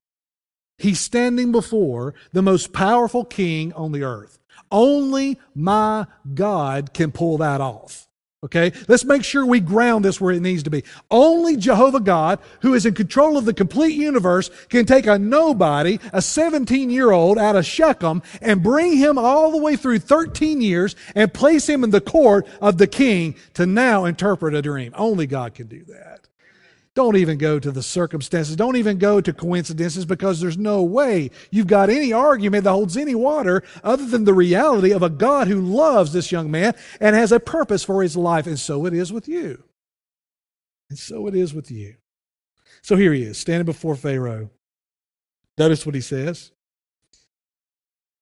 [0.77, 4.39] he's standing before the most powerful king on the earth.
[4.71, 8.07] Only my God can pull that off.
[8.43, 8.71] Okay?
[8.87, 10.83] Let's make sure we ground this where it needs to be.
[11.11, 15.99] Only Jehovah God, who is in control of the complete universe, can take a nobody,
[16.11, 20.59] a 17 year old out of Shechem, and bring him all the way through 13
[20.59, 24.91] years and place him in the court of the king to now interpret a dream.
[24.95, 26.27] Only God can do that.
[26.93, 28.57] Don't even go to the circumstances.
[28.57, 32.97] Don't even go to coincidences because there's no way you've got any argument that holds
[32.97, 37.15] any water other than the reality of a God who loves this young man and
[37.15, 38.45] has a purpose for his life.
[38.45, 39.63] And so it is with you.
[40.89, 41.95] And so it is with you.
[42.81, 44.49] So here he is, standing before Pharaoh.
[45.57, 46.51] Notice what he says.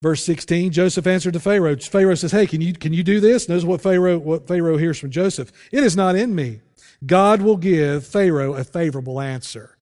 [0.04, 1.76] Verse 16, Joseph answered to Pharaoh.
[1.76, 3.50] Pharaoh says, Hey, can you, can you do this?
[3.50, 5.52] Notice what Pharaoh, what Pharaoh hears from Joseph.
[5.72, 6.62] It is not in me
[7.06, 9.78] God will give Pharaoh a favorable answer.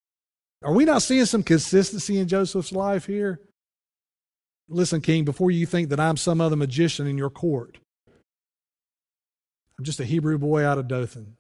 [0.64, 3.40] Are we not seeing some consistency in Joseph's life here?
[4.70, 7.78] Listen, King, before you think that I'm some other magician in your court,
[9.78, 11.38] I'm just a Hebrew boy out of Dothan.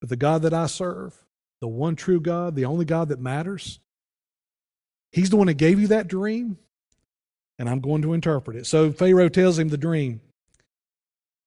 [0.00, 1.14] But the God that I serve,
[1.60, 3.80] the one true God, the only God that matters,
[5.12, 6.56] He's the one that gave you that dream,
[7.58, 8.66] and I'm going to interpret it.
[8.66, 10.20] So Pharaoh tells him the dream.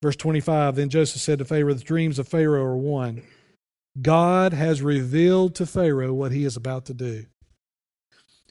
[0.03, 3.23] Verse 25 Then Joseph said to Pharaoh, The dreams of Pharaoh are one.
[4.01, 7.25] God has revealed to Pharaoh what he is about to do.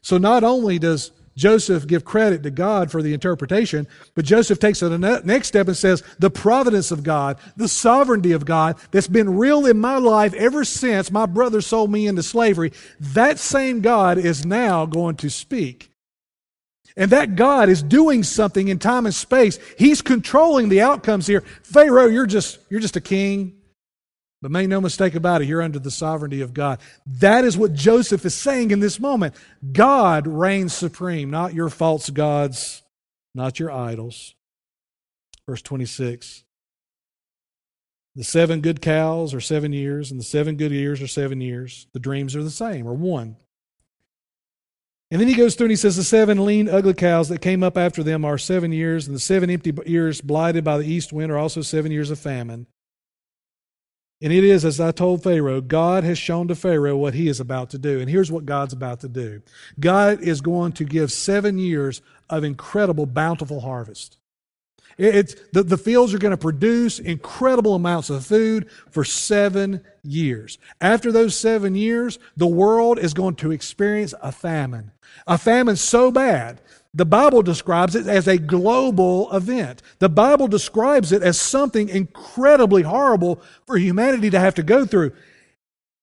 [0.01, 4.83] So not only does Joseph give credit to God for the interpretation, but Joseph takes
[4.83, 9.07] it the next step and says, The providence of God, the sovereignty of God that's
[9.07, 13.83] been real in my life ever since my brother sold me into slavery, that same
[13.83, 15.92] God is now going to speak
[16.97, 19.59] and that God is doing something in time and space.
[19.79, 21.43] He's controlling the outcomes here.
[21.63, 23.59] Pharaoh, you're just, you're just a king.
[24.43, 26.81] But make no mistake about it, you're under the sovereignty of God.
[27.07, 29.37] That is what Joseph is saying in this moment.
[29.73, 32.83] God reigns supreme, not your false gods,
[33.37, 34.35] not your idols.
[35.47, 36.43] Verse 26.
[38.15, 41.87] The seven good cows are seven years, and the seven good years are seven years.
[41.93, 43.37] The dreams are the same, or one.
[45.13, 47.63] And then he goes through and he says, The seven lean, ugly cows that came
[47.63, 51.13] up after them are seven years, and the seven empty ears blighted by the east
[51.13, 52.67] wind are also seven years of famine.
[54.23, 57.41] And it is, as I told Pharaoh, God has shown to Pharaoh what he is
[57.41, 58.01] about to do.
[58.01, 59.43] And here's what God's about to do
[59.79, 64.17] God is going to give seven years of incredible, bountiful harvest.
[64.99, 70.59] It's, the, the fields are going to produce incredible amounts of food for seven years.
[70.81, 74.93] After those seven years, the world is going to experience a famine.
[75.27, 76.61] A famine so bad,
[76.95, 79.83] the Bible describes it as a global event.
[79.99, 85.13] The Bible describes it as something incredibly horrible for humanity to have to go through.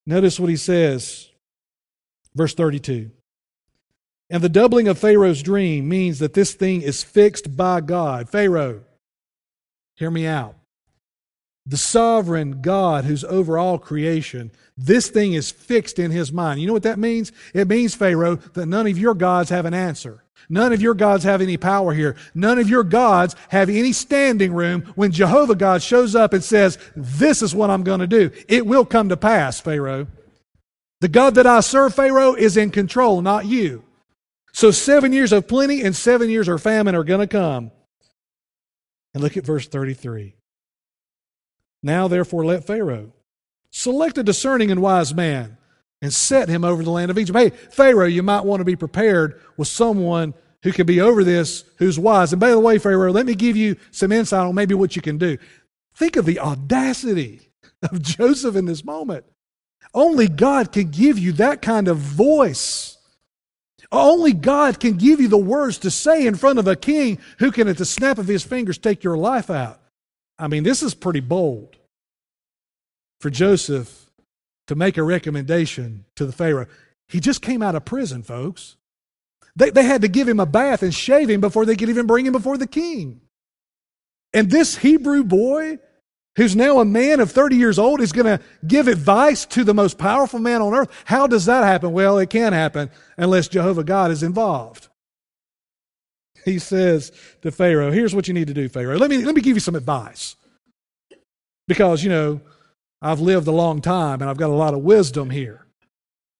[0.07, 1.29] Notice what he says,
[2.33, 3.11] verse 32.
[4.29, 8.29] And the doubling of Pharaoh's dream means that this thing is fixed by God.
[8.29, 8.81] Pharaoh,
[9.95, 10.55] hear me out.
[11.65, 16.61] The sovereign God who's over all creation, this thing is fixed in his mind.
[16.61, 17.31] You know what that means?
[17.53, 20.23] It means, Pharaoh, that none of your gods have an answer.
[20.47, 22.15] None of your gods have any power here.
[22.33, 26.77] None of your gods have any standing room when Jehovah God shows up and says,
[26.95, 28.31] This is what I'm going to do.
[28.47, 30.07] It will come to pass, Pharaoh.
[31.01, 33.83] The God that I serve, Pharaoh, is in control, not you.
[34.51, 37.71] So seven years of plenty and seven years of famine are going to come.
[39.13, 40.35] And look at verse 33.
[41.81, 43.13] Now, therefore, let Pharaoh
[43.71, 45.57] select a discerning and wise man
[46.01, 47.37] and set him over the land of Egypt.
[47.37, 50.33] Hey, Pharaoh, you might want to be prepared with someone
[50.63, 52.33] who can be over this who's wise.
[52.33, 55.01] And by the way, Pharaoh, let me give you some insight on maybe what you
[55.01, 55.37] can do.
[55.95, 57.49] Think of the audacity
[57.83, 59.25] of Joseph in this moment.
[59.93, 62.97] Only God can give you that kind of voice.
[63.91, 67.51] Only God can give you the words to say in front of a king who
[67.51, 69.79] can, at the snap of his fingers, take your life out.
[70.37, 71.75] I mean, this is pretty bold
[73.19, 74.11] for Joseph
[74.67, 76.67] to make a recommendation to the Pharaoh.
[77.07, 78.75] He just came out of prison, folks.
[79.55, 82.05] They, they had to give him a bath and shave him before they could even
[82.05, 83.21] bring him before the king.
[84.33, 85.79] And this Hebrew boy,
[86.39, 89.73] who's now a man of 30 years old, is going to give advice to the
[89.73, 90.89] most powerful man on earth.
[91.05, 91.91] How does that happen?
[91.91, 94.89] Well, it can't happen unless Jehovah God is involved
[96.45, 98.97] he says to Pharaoh, Here's what you need to do, Pharaoh.
[98.97, 100.35] Let me, let me give you some advice.
[101.67, 102.41] Because, you know,
[103.01, 105.65] I've lived a long time and I've got a lot of wisdom here.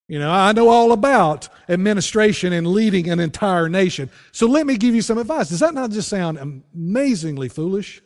[0.08, 4.10] You know, I know all about administration and leading an entire nation.
[4.32, 5.50] So let me give you some advice.
[5.50, 8.02] Does that not just sound amazingly foolish?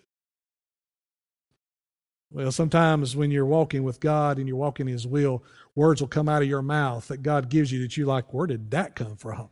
[2.33, 5.43] Well, sometimes when you're walking with God and you're walking His will,
[5.75, 8.47] words will come out of your mouth that God gives you that you like, where
[8.47, 9.49] did that come from?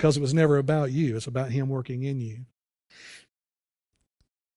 [0.00, 2.38] because it was never about you, it's about Him working in you.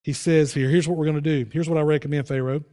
[0.04, 1.50] he says here, here's what we're going to do.
[1.52, 2.64] Here's what I recommend, Pharaoh.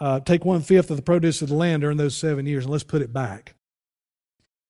[0.00, 2.72] Uh, take one fifth of the produce of the land during those seven years and
[2.72, 3.55] let's put it back.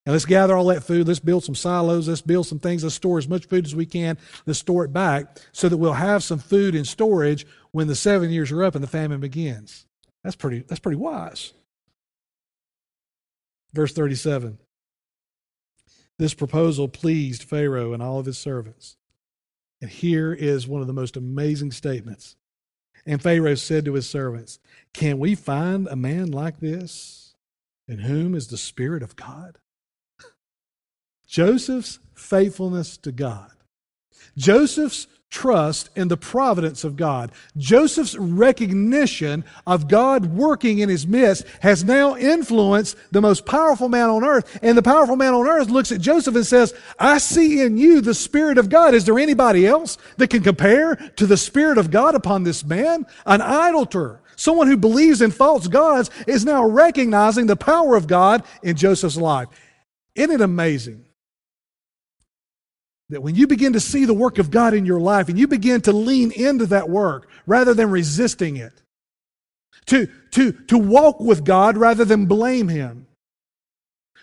[0.06, 1.08] And let's gather all that food.
[1.08, 2.08] Let's build some silos.
[2.08, 2.84] Let's build some things.
[2.84, 4.16] Let's store as much food as we can.
[4.46, 8.30] Let's store it back so that we'll have some food in storage when the seven
[8.30, 9.84] years are up and the famine begins.
[10.22, 11.52] That's pretty, that's pretty wise.
[13.74, 14.58] Verse 37.
[16.18, 18.96] This proposal pleased Pharaoh and all of his servants.
[19.82, 22.36] And here is one of the most amazing statements.
[23.04, 24.60] And Pharaoh said to his servants,
[24.94, 27.34] Can we find a man like this
[27.88, 29.58] in whom is the Spirit of God?
[31.26, 33.50] Joseph's faithfulness to God,
[34.36, 37.32] Joseph's trust in the providence of God.
[37.56, 44.08] Joseph's recognition of God working in his midst has now influenced the most powerful man
[44.08, 44.58] on earth.
[44.62, 48.00] And the powerful man on earth looks at Joseph and says, I see in you
[48.00, 48.94] the Spirit of God.
[48.94, 53.04] Is there anybody else that can compare to the Spirit of God upon this man?
[53.26, 54.20] An idolater.
[54.36, 59.16] Someone who believes in false gods is now recognizing the power of God in Joseph's
[59.16, 59.48] life.
[60.14, 61.05] Isn't it amazing
[63.10, 65.46] that when you begin to see the work of God in your life and you
[65.46, 68.82] begin to lean into that work rather than resisting it,
[69.86, 73.06] to, to, to walk with God rather than blame Him,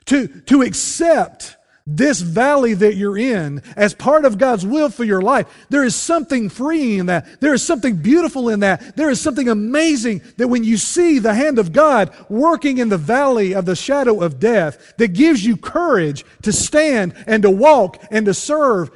[0.05, 1.55] to, to accept
[1.85, 5.47] this valley that you're in as part of God's will for your life.
[5.69, 7.41] There is something freeing in that.
[7.41, 8.95] There is something beautiful in that.
[8.95, 12.97] There is something amazing that when you see the hand of God working in the
[12.97, 18.01] valley of the shadow of death, that gives you courage to stand and to walk
[18.09, 18.89] and to serve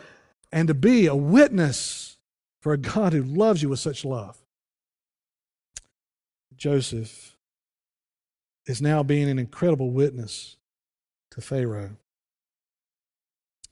[0.51, 2.17] and to be a witness
[2.61, 4.37] for a God who loves you with such love.
[6.55, 7.35] Joseph
[8.65, 10.57] is now being an incredible witness
[11.31, 11.97] to Pharaoh.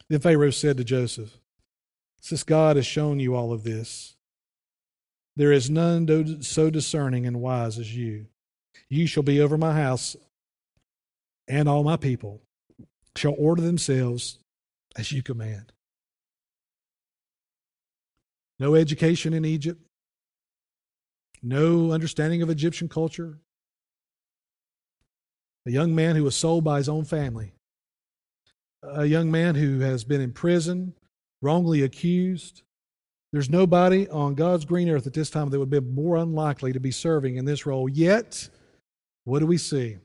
[0.09, 1.37] Then Pharaoh said to Joseph,
[2.21, 4.15] Since God has shown you all of this,
[5.35, 8.27] there is none so discerning and wise as you.
[8.87, 10.15] You shall be over my house,
[11.47, 12.41] and all my people
[13.15, 14.39] shall order themselves
[14.95, 15.73] as you command.
[18.59, 19.81] No education in Egypt,
[21.41, 23.39] no understanding of Egyptian culture.
[25.65, 27.54] A young man who was sold by his own family
[28.93, 30.93] a young man who has been in prison,
[31.41, 32.63] wrongly accused.
[33.31, 36.79] There's nobody on God's green earth at this time that would be more unlikely to
[36.79, 37.89] be serving in this role.
[37.89, 38.49] Yet,
[39.25, 39.97] what do we see?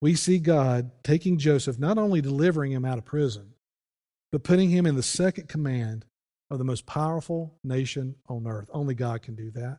[0.00, 3.54] We see God taking Joseph, not only delivering him out of prison,
[4.32, 6.04] but putting him in the second command
[6.50, 8.68] of the most powerful nation on earth.
[8.72, 9.78] Only God can do that.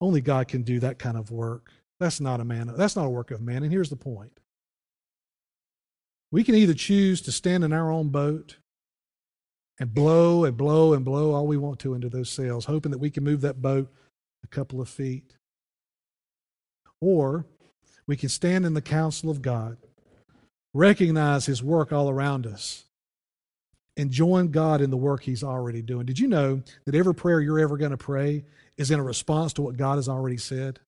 [0.00, 1.70] Only God can do that kind of work.
[2.00, 2.72] That's not a man.
[2.76, 3.62] That's not a work of man.
[3.62, 4.39] And here's the point.
[6.32, 8.56] We can either choose to stand in our own boat
[9.78, 12.98] and blow and blow and blow all we want to into those sails, hoping that
[12.98, 13.88] we can move that boat
[14.44, 15.36] a couple of feet.
[17.00, 17.46] Or
[18.06, 19.78] we can stand in the counsel of God,
[20.74, 22.84] recognize His work all around us,
[23.96, 26.06] and join God in the work He's already doing.
[26.06, 28.44] Did you know that every prayer you're ever going to pray
[28.76, 30.78] is in a response to what God has already said?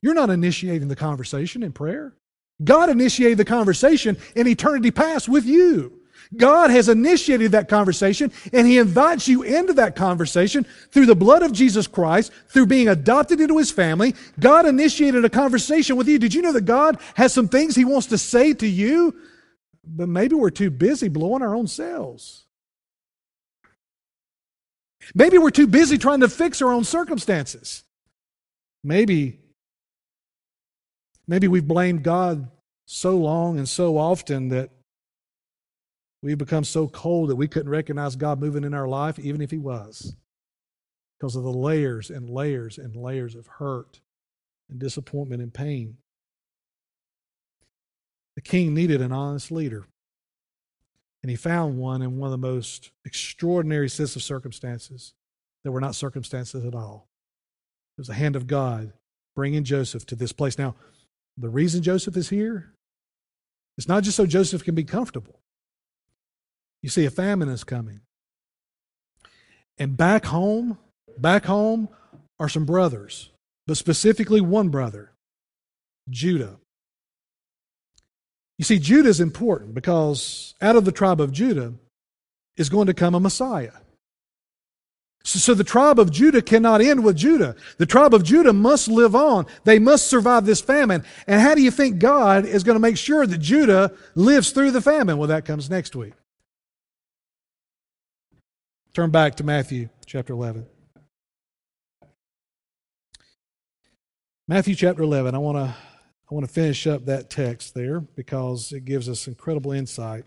[0.00, 2.14] You're not initiating the conversation in prayer.
[2.62, 5.98] God initiated the conversation in eternity past with you.
[6.36, 11.42] God has initiated that conversation and He invites you into that conversation through the blood
[11.42, 14.14] of Jesus Christ, through being adopted into His family.
[14.38, 16.18] God initiated a conversation with you.
[16.18, 19.14] Did you know that God has some things He wants to say to you?
[19.84, 22.44] But maybe we're too busy blowing our own sails.
[25.14, 27.84] Maybe we're too busy trying to fix our own circumstances.
[28.84, 29.38] Maybe
[31.28, 32.50] Maybe we've blamed God
[32.86, 34.70] so long and so often that
[36.22, 39.50] we've become so cold that we couldn't recognize God moving in our life, even if
[39.50, 40.16] He was,
[41.18, 44.00] because of the layers and layers and layers of hurt
[44.70, 45.98] and disappointment and pain.
[48.34, 49.86] The king needed an honest leader.
[51.22, 55.12] And he found one in one of the most extraordinary sets of circumstances
[55.64, 57.08] that were not circumstances at all.
[57.96, 58.92] It was the hand of God
[59.34, 60.56] bringing Joseph to this place.
[60.56, 60.76] Now,
[61.38, 62.72] the reason Joseph is here
[63.76, 65.38] is not just so Joseph can be comfortable.
[66.82, 68.00] You see, a famine is coming.
[69.78, 70.78] And back home,
[71.16, 71.88] back home
[72.40, 73.30] are some brothers,
[73.66, 75.12] but specifically one brother,
[76.10, 76.58] Judah.
[78.58, 81.74] You see, Judah is important because out of the tribe of Judah
[82.56, 83.72] is going to come a Messiah.
[85.24, 87.54] So, the tribe of Judah cannot end with Judah.
[87.76, 89.46] The tribe of Judah must live on.
[89.64, 91.04] They must survive this famine.
[91.26, 94.70] And how do you think God is going to make sure that Judah lives through
[94.70, 95.18] the famine?
[95.18, 96.14] Well, that comes next week.
[98.94, 100.66] Turn back to Matthew chapter 11.
[104.46, 105.34] Matthew chapter 11.
[105.34, 105.74] I want to
[106.30, 110.24] I want to finish up that text there because it gives us incredible insight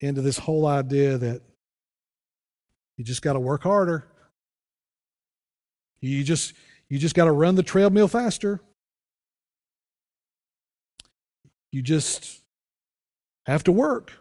[0.00, 1.42] into this whole idea that
[2.96, 4.06] you just got to work harder.
[6.00, 6.54] You just
[6.88, 8.60] you just got to run the treadmill faster.
[11.72, 12.42] You just
[13.46, 14.12] have to work.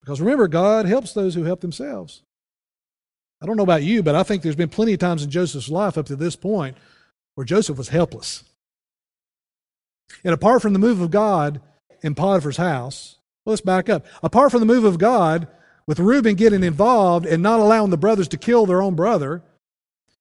[0.00, 2.22] Because remember, God helps those who help themselves.
[3.42, 5.70] I don't know about you, but I think there's been plenty of times in Joseph's
[5.70, 6.76] life up to this point
[7.34, 8.44] where Joseph was helpless.
[10.24, 11.60] And apart from the move of God
[12.02, 14.04] in Potiphar's house, well, let's back up.
[14.22, 15.46] Apart from the move of God
[15.90, 19.42] with Reuben getting involved and not allowing the brothers to kill their own brother,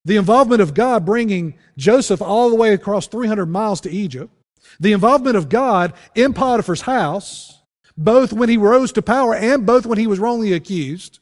[0.04, 4.34] the involvement of God bringing Joseph all the way across 300 miles to Egypt,
[4.80, 7.62] the involvement of God in Potiphar's house,
[7.96, 11.20] both when he rose to power and both when he was wrongly accused,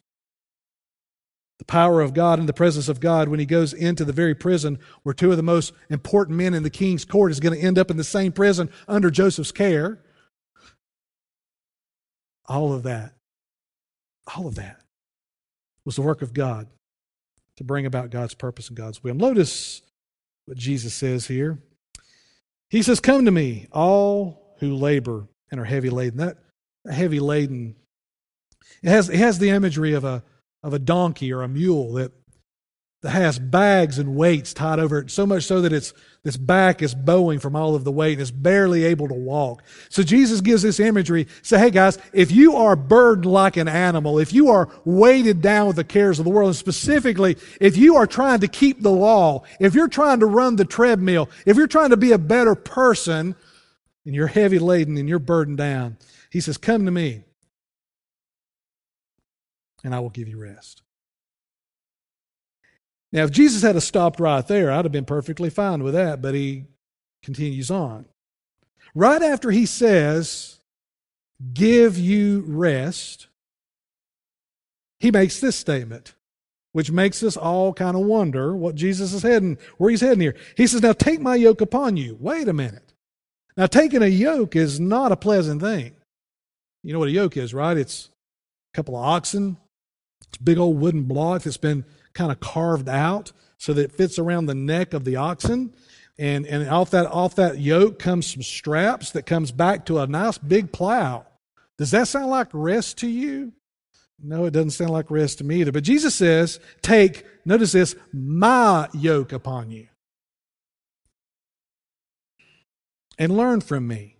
[1.57, 4.33] the power of God and the presence of God when he goes into the very
[4.33, 7.61] prison where two of the most important men in the king's court is going to
[7.61, 9.99] end up in the same prison under Joseph's care.
[12.45, 13.16] All of that,
[14.35, 14.81] all of that
[15.85, 16.67] was the work of God
[17.57, 19.15] to bring about God's purpose and God's will.
[19.15, 19.81] Notice
[20.45, 21.59] what Jesus says here.
[22.69, 26.17] He says, Come to me, all who labor and are heavy laden.
[26.17, 26.37] That
[26.89, 27.75] heavy laden,
[28.83, 30.23] it has, it has the imagery of a
[30.63, 32.11] of a donkey or a mule that,
[33.01, 35.93] that has bags and weights tied over it, so much so that its,
[36.23, 39.63] its back is bowing from all of the weight and it's barely able to walk.
[39.89, 41.27] So Jesus gives this imagery.
[41.43, 45.67] Say, hey guys, if you are burdened like an animal, if you are weighted down
[45.67, 48.91] with the cares of the world, and specifically, if you are trying to keep the
[48.91, 52.55] law, if you're trying to run the treadmill, if you're trying to be a better
[52.55, 53.35] person,
[54.07, 55.97] and you're heavy laden and you're burdened down,
[56.31, 57.25] he says, come to me
[59.83, 60.81] and I will give you rest.
[63.11, 66.35] Now, if Jesus had stopped right there, I'd have been perfectly fine with that, but
[66.35, 66.65] he
[67.23, 68.05] continues on.
[68.93, 70.59] Right after he says,
[71.53, 73.27] Give you rest,
[74.99, 76.15] he makes this statement,
[76.71, 80.35] which makes us all kind of wonder what Jesus is heading, where he's heading here.
[80.55, 82.17] He says, Now take my yoke upon you.
[82.19, 82.93] Wait a minute.
[83.55, 85.95] Now, taking a yoke is not a pleasant thing.
[86.83, 87.75] You know what a yoke is, right?
[87.75, 88.09] It's
[88.73, 89.57] a couple of oxen
[90.29, 91.85] it's a big old wooden block that's been
[92.17, 95.73] kind of carved out so that it fits around the neck of the oxen.
[96.17, 100.07] And, and off, that, off that yoke comes some straps that comes back to a
[100.07, 101.25] nice big plow.
[101.77, 103.53] Does that sound like rest to you?
[104.19, 105.71] No, it doesn't sound like rest to me either.
[105.71, 109.87] But Jesus says, Take, notice this, my yoke upon you.
[113.19, 114.17] And learn from me,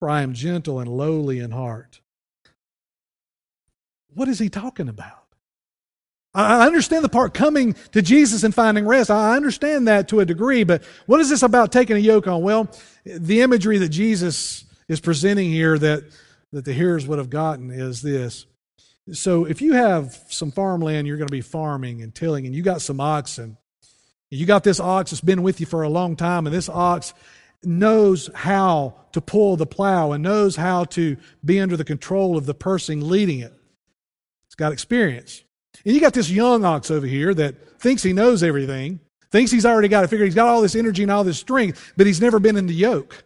[0.00, 2.00] for I am gentle and lowly in heart
[4.14, 5.19] what is he talking about?
[6.32, 9.10] I understand the part coming to Jesus and finding rest.
[9.10, 12.42] I understand that to a degree, but what is this about taking a yoke on?
[12.42, 12.70] Well,
[13.04, 16.04] the imagery that Jesus is presenting here that,
[16.52, 18.46] that the hearers would have gotten is this.
[19.12, 22.62] So if you have some farmland you're going to be farming and tilling, and you
[22.62, 23.56] got some oxen,
[24.30, 27.12] you got this ox that's been with you for a long time, and this ox
[27.64, 32.46] knows how to pull the plow and knows how to be under the control of
[32.46, 33.52] the person leading it
[34.46, 35.42] It's got experience.
[35.84, 39.00] And you got this young ox over here that thinks he knows everything,
[39.30, 40.26] thinks he's already got it figured.
[40.26, 42.74] He's got all this energy and all this strength, but he's never been in the
[42.74, 43.24] yoke.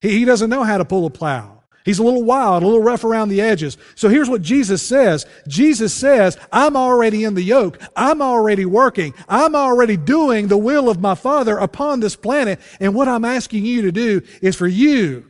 [0.00, 1.54] He, he doesn't know how to pull a plow.
[1.84, 3.76] He's a little wild, a little rough around the edges.
[3.94, 5.26] So here's what Jesus says.
[5.46, 7.78] Jesus says, I'm already in the yoke.
[7.94, 9.12] I'm already working.
[9.28, 12.58] I'm already doing the will of my Father upon this planet.
[12.80, 15.28] And what I'm asking you to do is for you,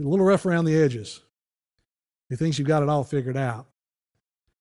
[0.00, 1.20] a little rough around the edges,
[2.28, 3.66] He thinks you've got it all figured out.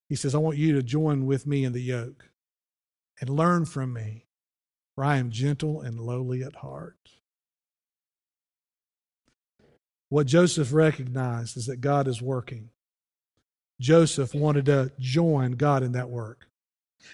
[0.10, 2.30] He says, I want you to join with me in the yoke
[3.20, 4.26] and learn from me,
[4.95, 6.95] for I am gentle and lowly at heart.
[10.10, 12.70] What Joseph recognized is that God is working.
[13.80, 16.47] Joseph wanted to join God in that work.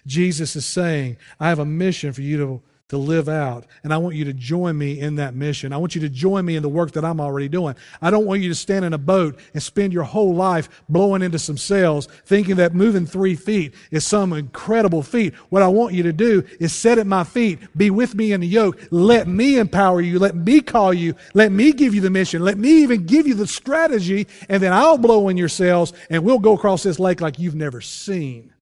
[0.05, 2.61] Jesus is saying, I have a mission for you to
[2.93, 3.65] to live out.
[3.83, 5.73] And I want you to join me in that mission.
[5.73, 7.75] I want you to join me in the work that I'm already doing.
[8.01, 11.23] I don't want you to stand in a boat and spend your whole life blowing
[11.23, 15.33] into some sails thinking that moving three feet is some incredible feat.
[15.49, 18.41] What I want you to do is sit at my feet, be with me in
[18.41, 18.79] the yoke.
[18.91, 20.19] Let me empower you.
[20.19, 21.15] Let me call you.
[21.33, 22.43] Let me give you the mission.
[22.43, 24.27] Let me even give you the strategy.
[24.49, 27.55] And then I'll blow in your sails and we'll go across this lake like you've
[27.55, 28.53] never seen.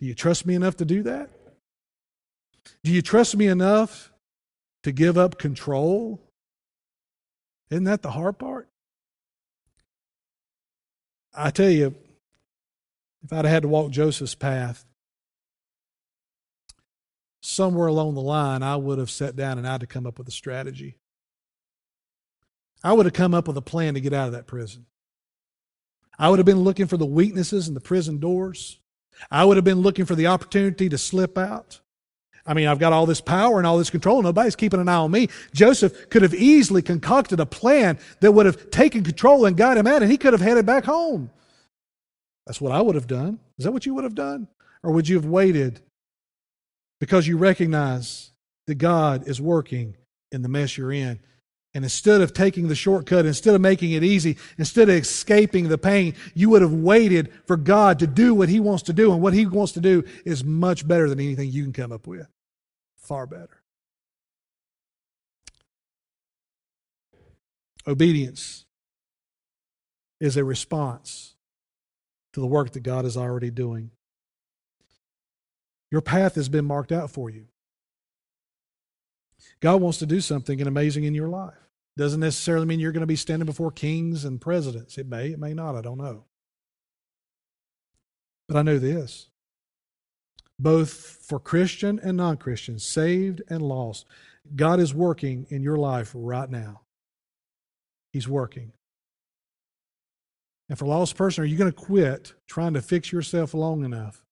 [0.00, 1.30] Do you trust me enough to do that?
[2.84, 4.12] Do you trust me enough
[4.82, 6.20] to give up control?
[7.70, 8.68] Isn't that the hard part?
[11.34, 11.94] I tell you,
[13.24, 14.84] If I'd had to walk Joseph's path,
[17.40, 20.28] somewhere along the line, I would have sat down and I'd have come up with
[20.28, 20.96] a strategy.
[22.82, 24.86] I would have come up with a plan to get out of that prison.
[26.18, 28.78] I would have been looking for the weaknesses in the prison doors.
[29.30, 31.80] I would have been looking for the opportunity to slip out.
[32.48, 34.22] I mean, I've got all this power and all this control.
[34.22, 35.28] Nobody's keeping an eye on me.
[35.54, 39.86] Joseph could have easily concocted a plan that would have taken control and got him
[39.86, 41.30] out, and he could have headed back home.
[42.46, 43.38] That's what I would have done.
[43.58, 44.48] Is that what you would have done?
[44.82, 45.80] Or would you have waited
[47.00, 48.32] because you recognize
[48.66, 49.96] that God is working
[50.32, 51.20] in the mess you're in
[51.74, 55.78] and instead of taking the shortcut, instead of making it easy, instead of escaping the
[55.78, 59.12] pain, you would have waited for God to do what He wants to do.
[59.12, 62.06] And what He wants to do is much better than anything you can come up
[62.06, 62.26] with.
[63.08, 63.62] Far better.
[67.86, 68.66] Obedience
[70.20, 71.34] is a response
[72.34, 73.92] to the work that God is already doing.
[75.90, 77.46] Your path has been marked out for you.
[79.60, 81.54] God wants to do something amazing in your life.
[81.96, 84.98] Doesn't necessarily mean you're going to be standing before kings and presidents.
[84.98, 85.76] It may, it may not.
[85.76, 86.24] I don't know.
[88.46, 89.30] But I know this
[90.58, 94.06] both for Christian and non Christian, saved and lost,
[94.54, 96.80] God is working in your life right now.
[98.12, 98.72] He's working.
[100.68, 103.84] And for a lost person, are you going to quit trying to fix yourself long
[103.84, 104.24] enough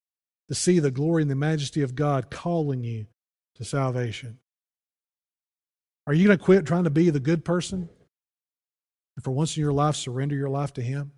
[0.49, 3.07] to see the glory and the majesty of God calling you
[3.57, 4.39] to salvation?
[6.07, 7.89] Are you going to quit trying to be the good person?
[9.17, 11.13] And for once in your life, surrender your life to Him?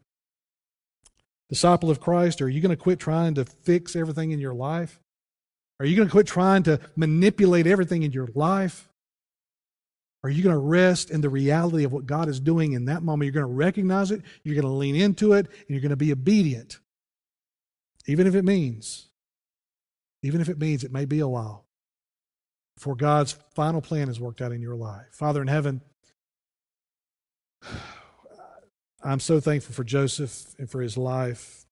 [1.49, 5.01] Disciple of Christ, are you going to quit trying to fix everything in your life?
[5.80, 8.88] Are you going to quit trying to manipulate everything in your life?
[10.24, 13.03] Are you going to rest in the reality of what God is doing in that
[13.03, 13.26] moment?
[13.26, 15.96] You're going to recognize it, you're going to lean into it, and you're going to
[15.96, 16.80] be obedient.
[18.07, 19.07] Even if it means,
[20.22, 21.66] even if it means it may be a while
[22.76, 25.07] before God's final plan is worked out in your life.
[25.12, 25.82] Father in heaven,
[29.03, 31.64] I'm so thankful for Joseph and for his life.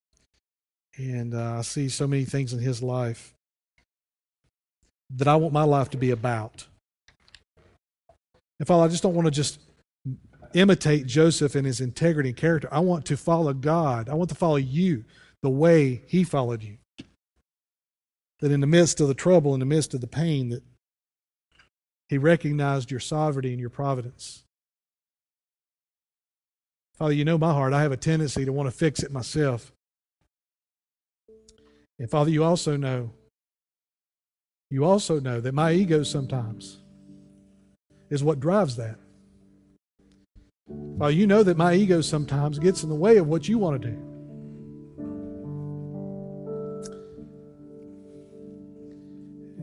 [0.97, 3.35] And uh, I see so many things in his life
[5.11, 6.67] that I want my life to be about.
[8.59, 9.61] And Father, I just don't want to just
[10.55, 12.69] imitate Joseph and his integrity and character.
[12.73, 14.09] I want to follow God.
[14.09, 15.05] I want to follow you
[15.43, 16.79] the way he followed you.
[18.41, 20.63] That in the midst of the trouble, in the midst of the pain, that
[22.09, 24.45] he recognized your sovereignty and your providence.
[26.97, 27.75] Father, you know my heart.
[27.75, 29.71] I have a tendency to want to fix it myself.
[31.99, 33.11] And Father, you also know,
[34.71, 36.81] you also know that my ego sometimes
[38.09, 38.97] is what drives that.
[40.99, 43.83] Father, you know that my ego sometimes gets in the way of what you want
[43.83, 43.97] to do.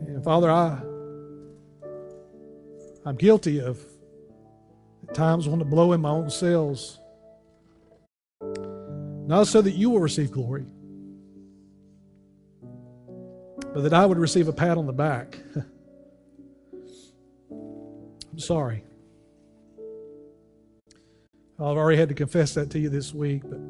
[0.06, 0.80] And Father, I
[3.04, 3.78] I'm guilty of
[5.08, 7.00] at times wanting to blow in my own cells.
[9.26, 10.66] Not so that you will receive glory,
[13.72, 15.38] but that I would receive a pat on the back.
[17.50, 18.84] I'm sorry.
[21.58, 23.60] I've already had to confess that to you this week, but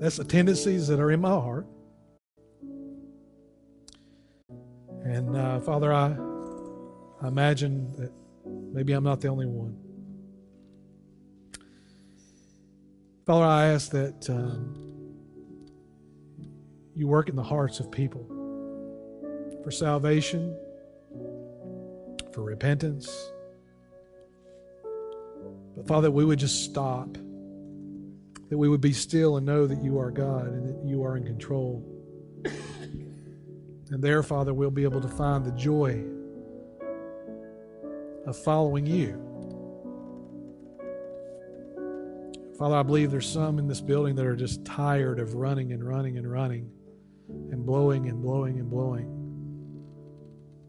[0.00, 1.66] that's the tendencies that are in my heart.
[5.02, 6.16] And uh, Father, I
[7.22, 8.12] I imagine that
[8.44, 9.83] maybe I'm not the only one.
[13.26, 14.74] Father, I ask that um,
[16.94, 18.26] you work in the hearts of people
[19.62, 20.54] for salvation,
[22.32, 23.08] for repentance.
[25.74, 27.14] But Father, we would just stop,
[28.50, 31.16] that we would be still and know that you are God and that you are
[31.16, 31.82] in control.
[33.90, 36.04] And there, Father, we'll be able to find the joy
[38.26, 39.33] of following you.
[42.64, 45.86] Father, I believe there's some in this building that are just tired of running and
[45.86, 46.70] running and running
[47.28, 49.04] and blowing and blowing and blowing.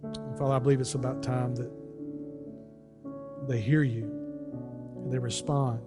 [0.04, 1.72] And Father, I believe it's about time that
[3.48, 4.12] they hear you
[5.06, 5.80] and they respond.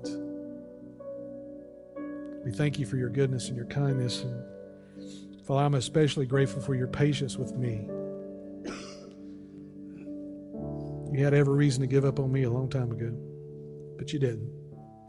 [2.42, 4.22] We thank you for your goodness and your kindness.
[4.22, 7.86] And Father, I'm especially grateful for your patience with me.
[11.12, 13.12] You had every reason to give up on me a long time ago,
[13.98, 14.50] but you didn't.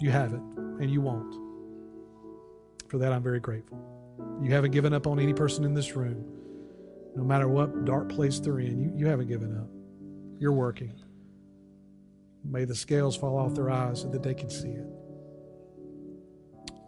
[0.01, 1.36] You haven't, and you won't.
[2.89, 3.80] For that, I'm very grateful.
[4.41, 6.25] You haven't given up on any person in this room,
[7.15, 8.80] no matter what dark place they're in.
[8.80, 9.67] You, you haven't given up.
[10.39, 10.93] You're working.
[12.43, 14.86] May the scales fall off their eyes so that they can see it.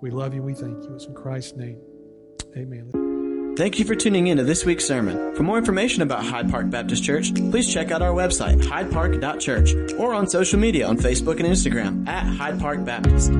[0.02, 0.42] We love you.
[0.42, 0.96] We thank you.
[0.96, 1.80] It's in Christ's name.
[2.58, 3.56] Amen.
[3.58, 5.36] Thank you for tuning in to this week's sermon.
[5.36, 10.14] For more information about Hyde Park Baptist Church, please check out our website, hydepark.church, or
[10.14, 13.32] on social media on Facebook and Instagram at Hyde Park Baptist.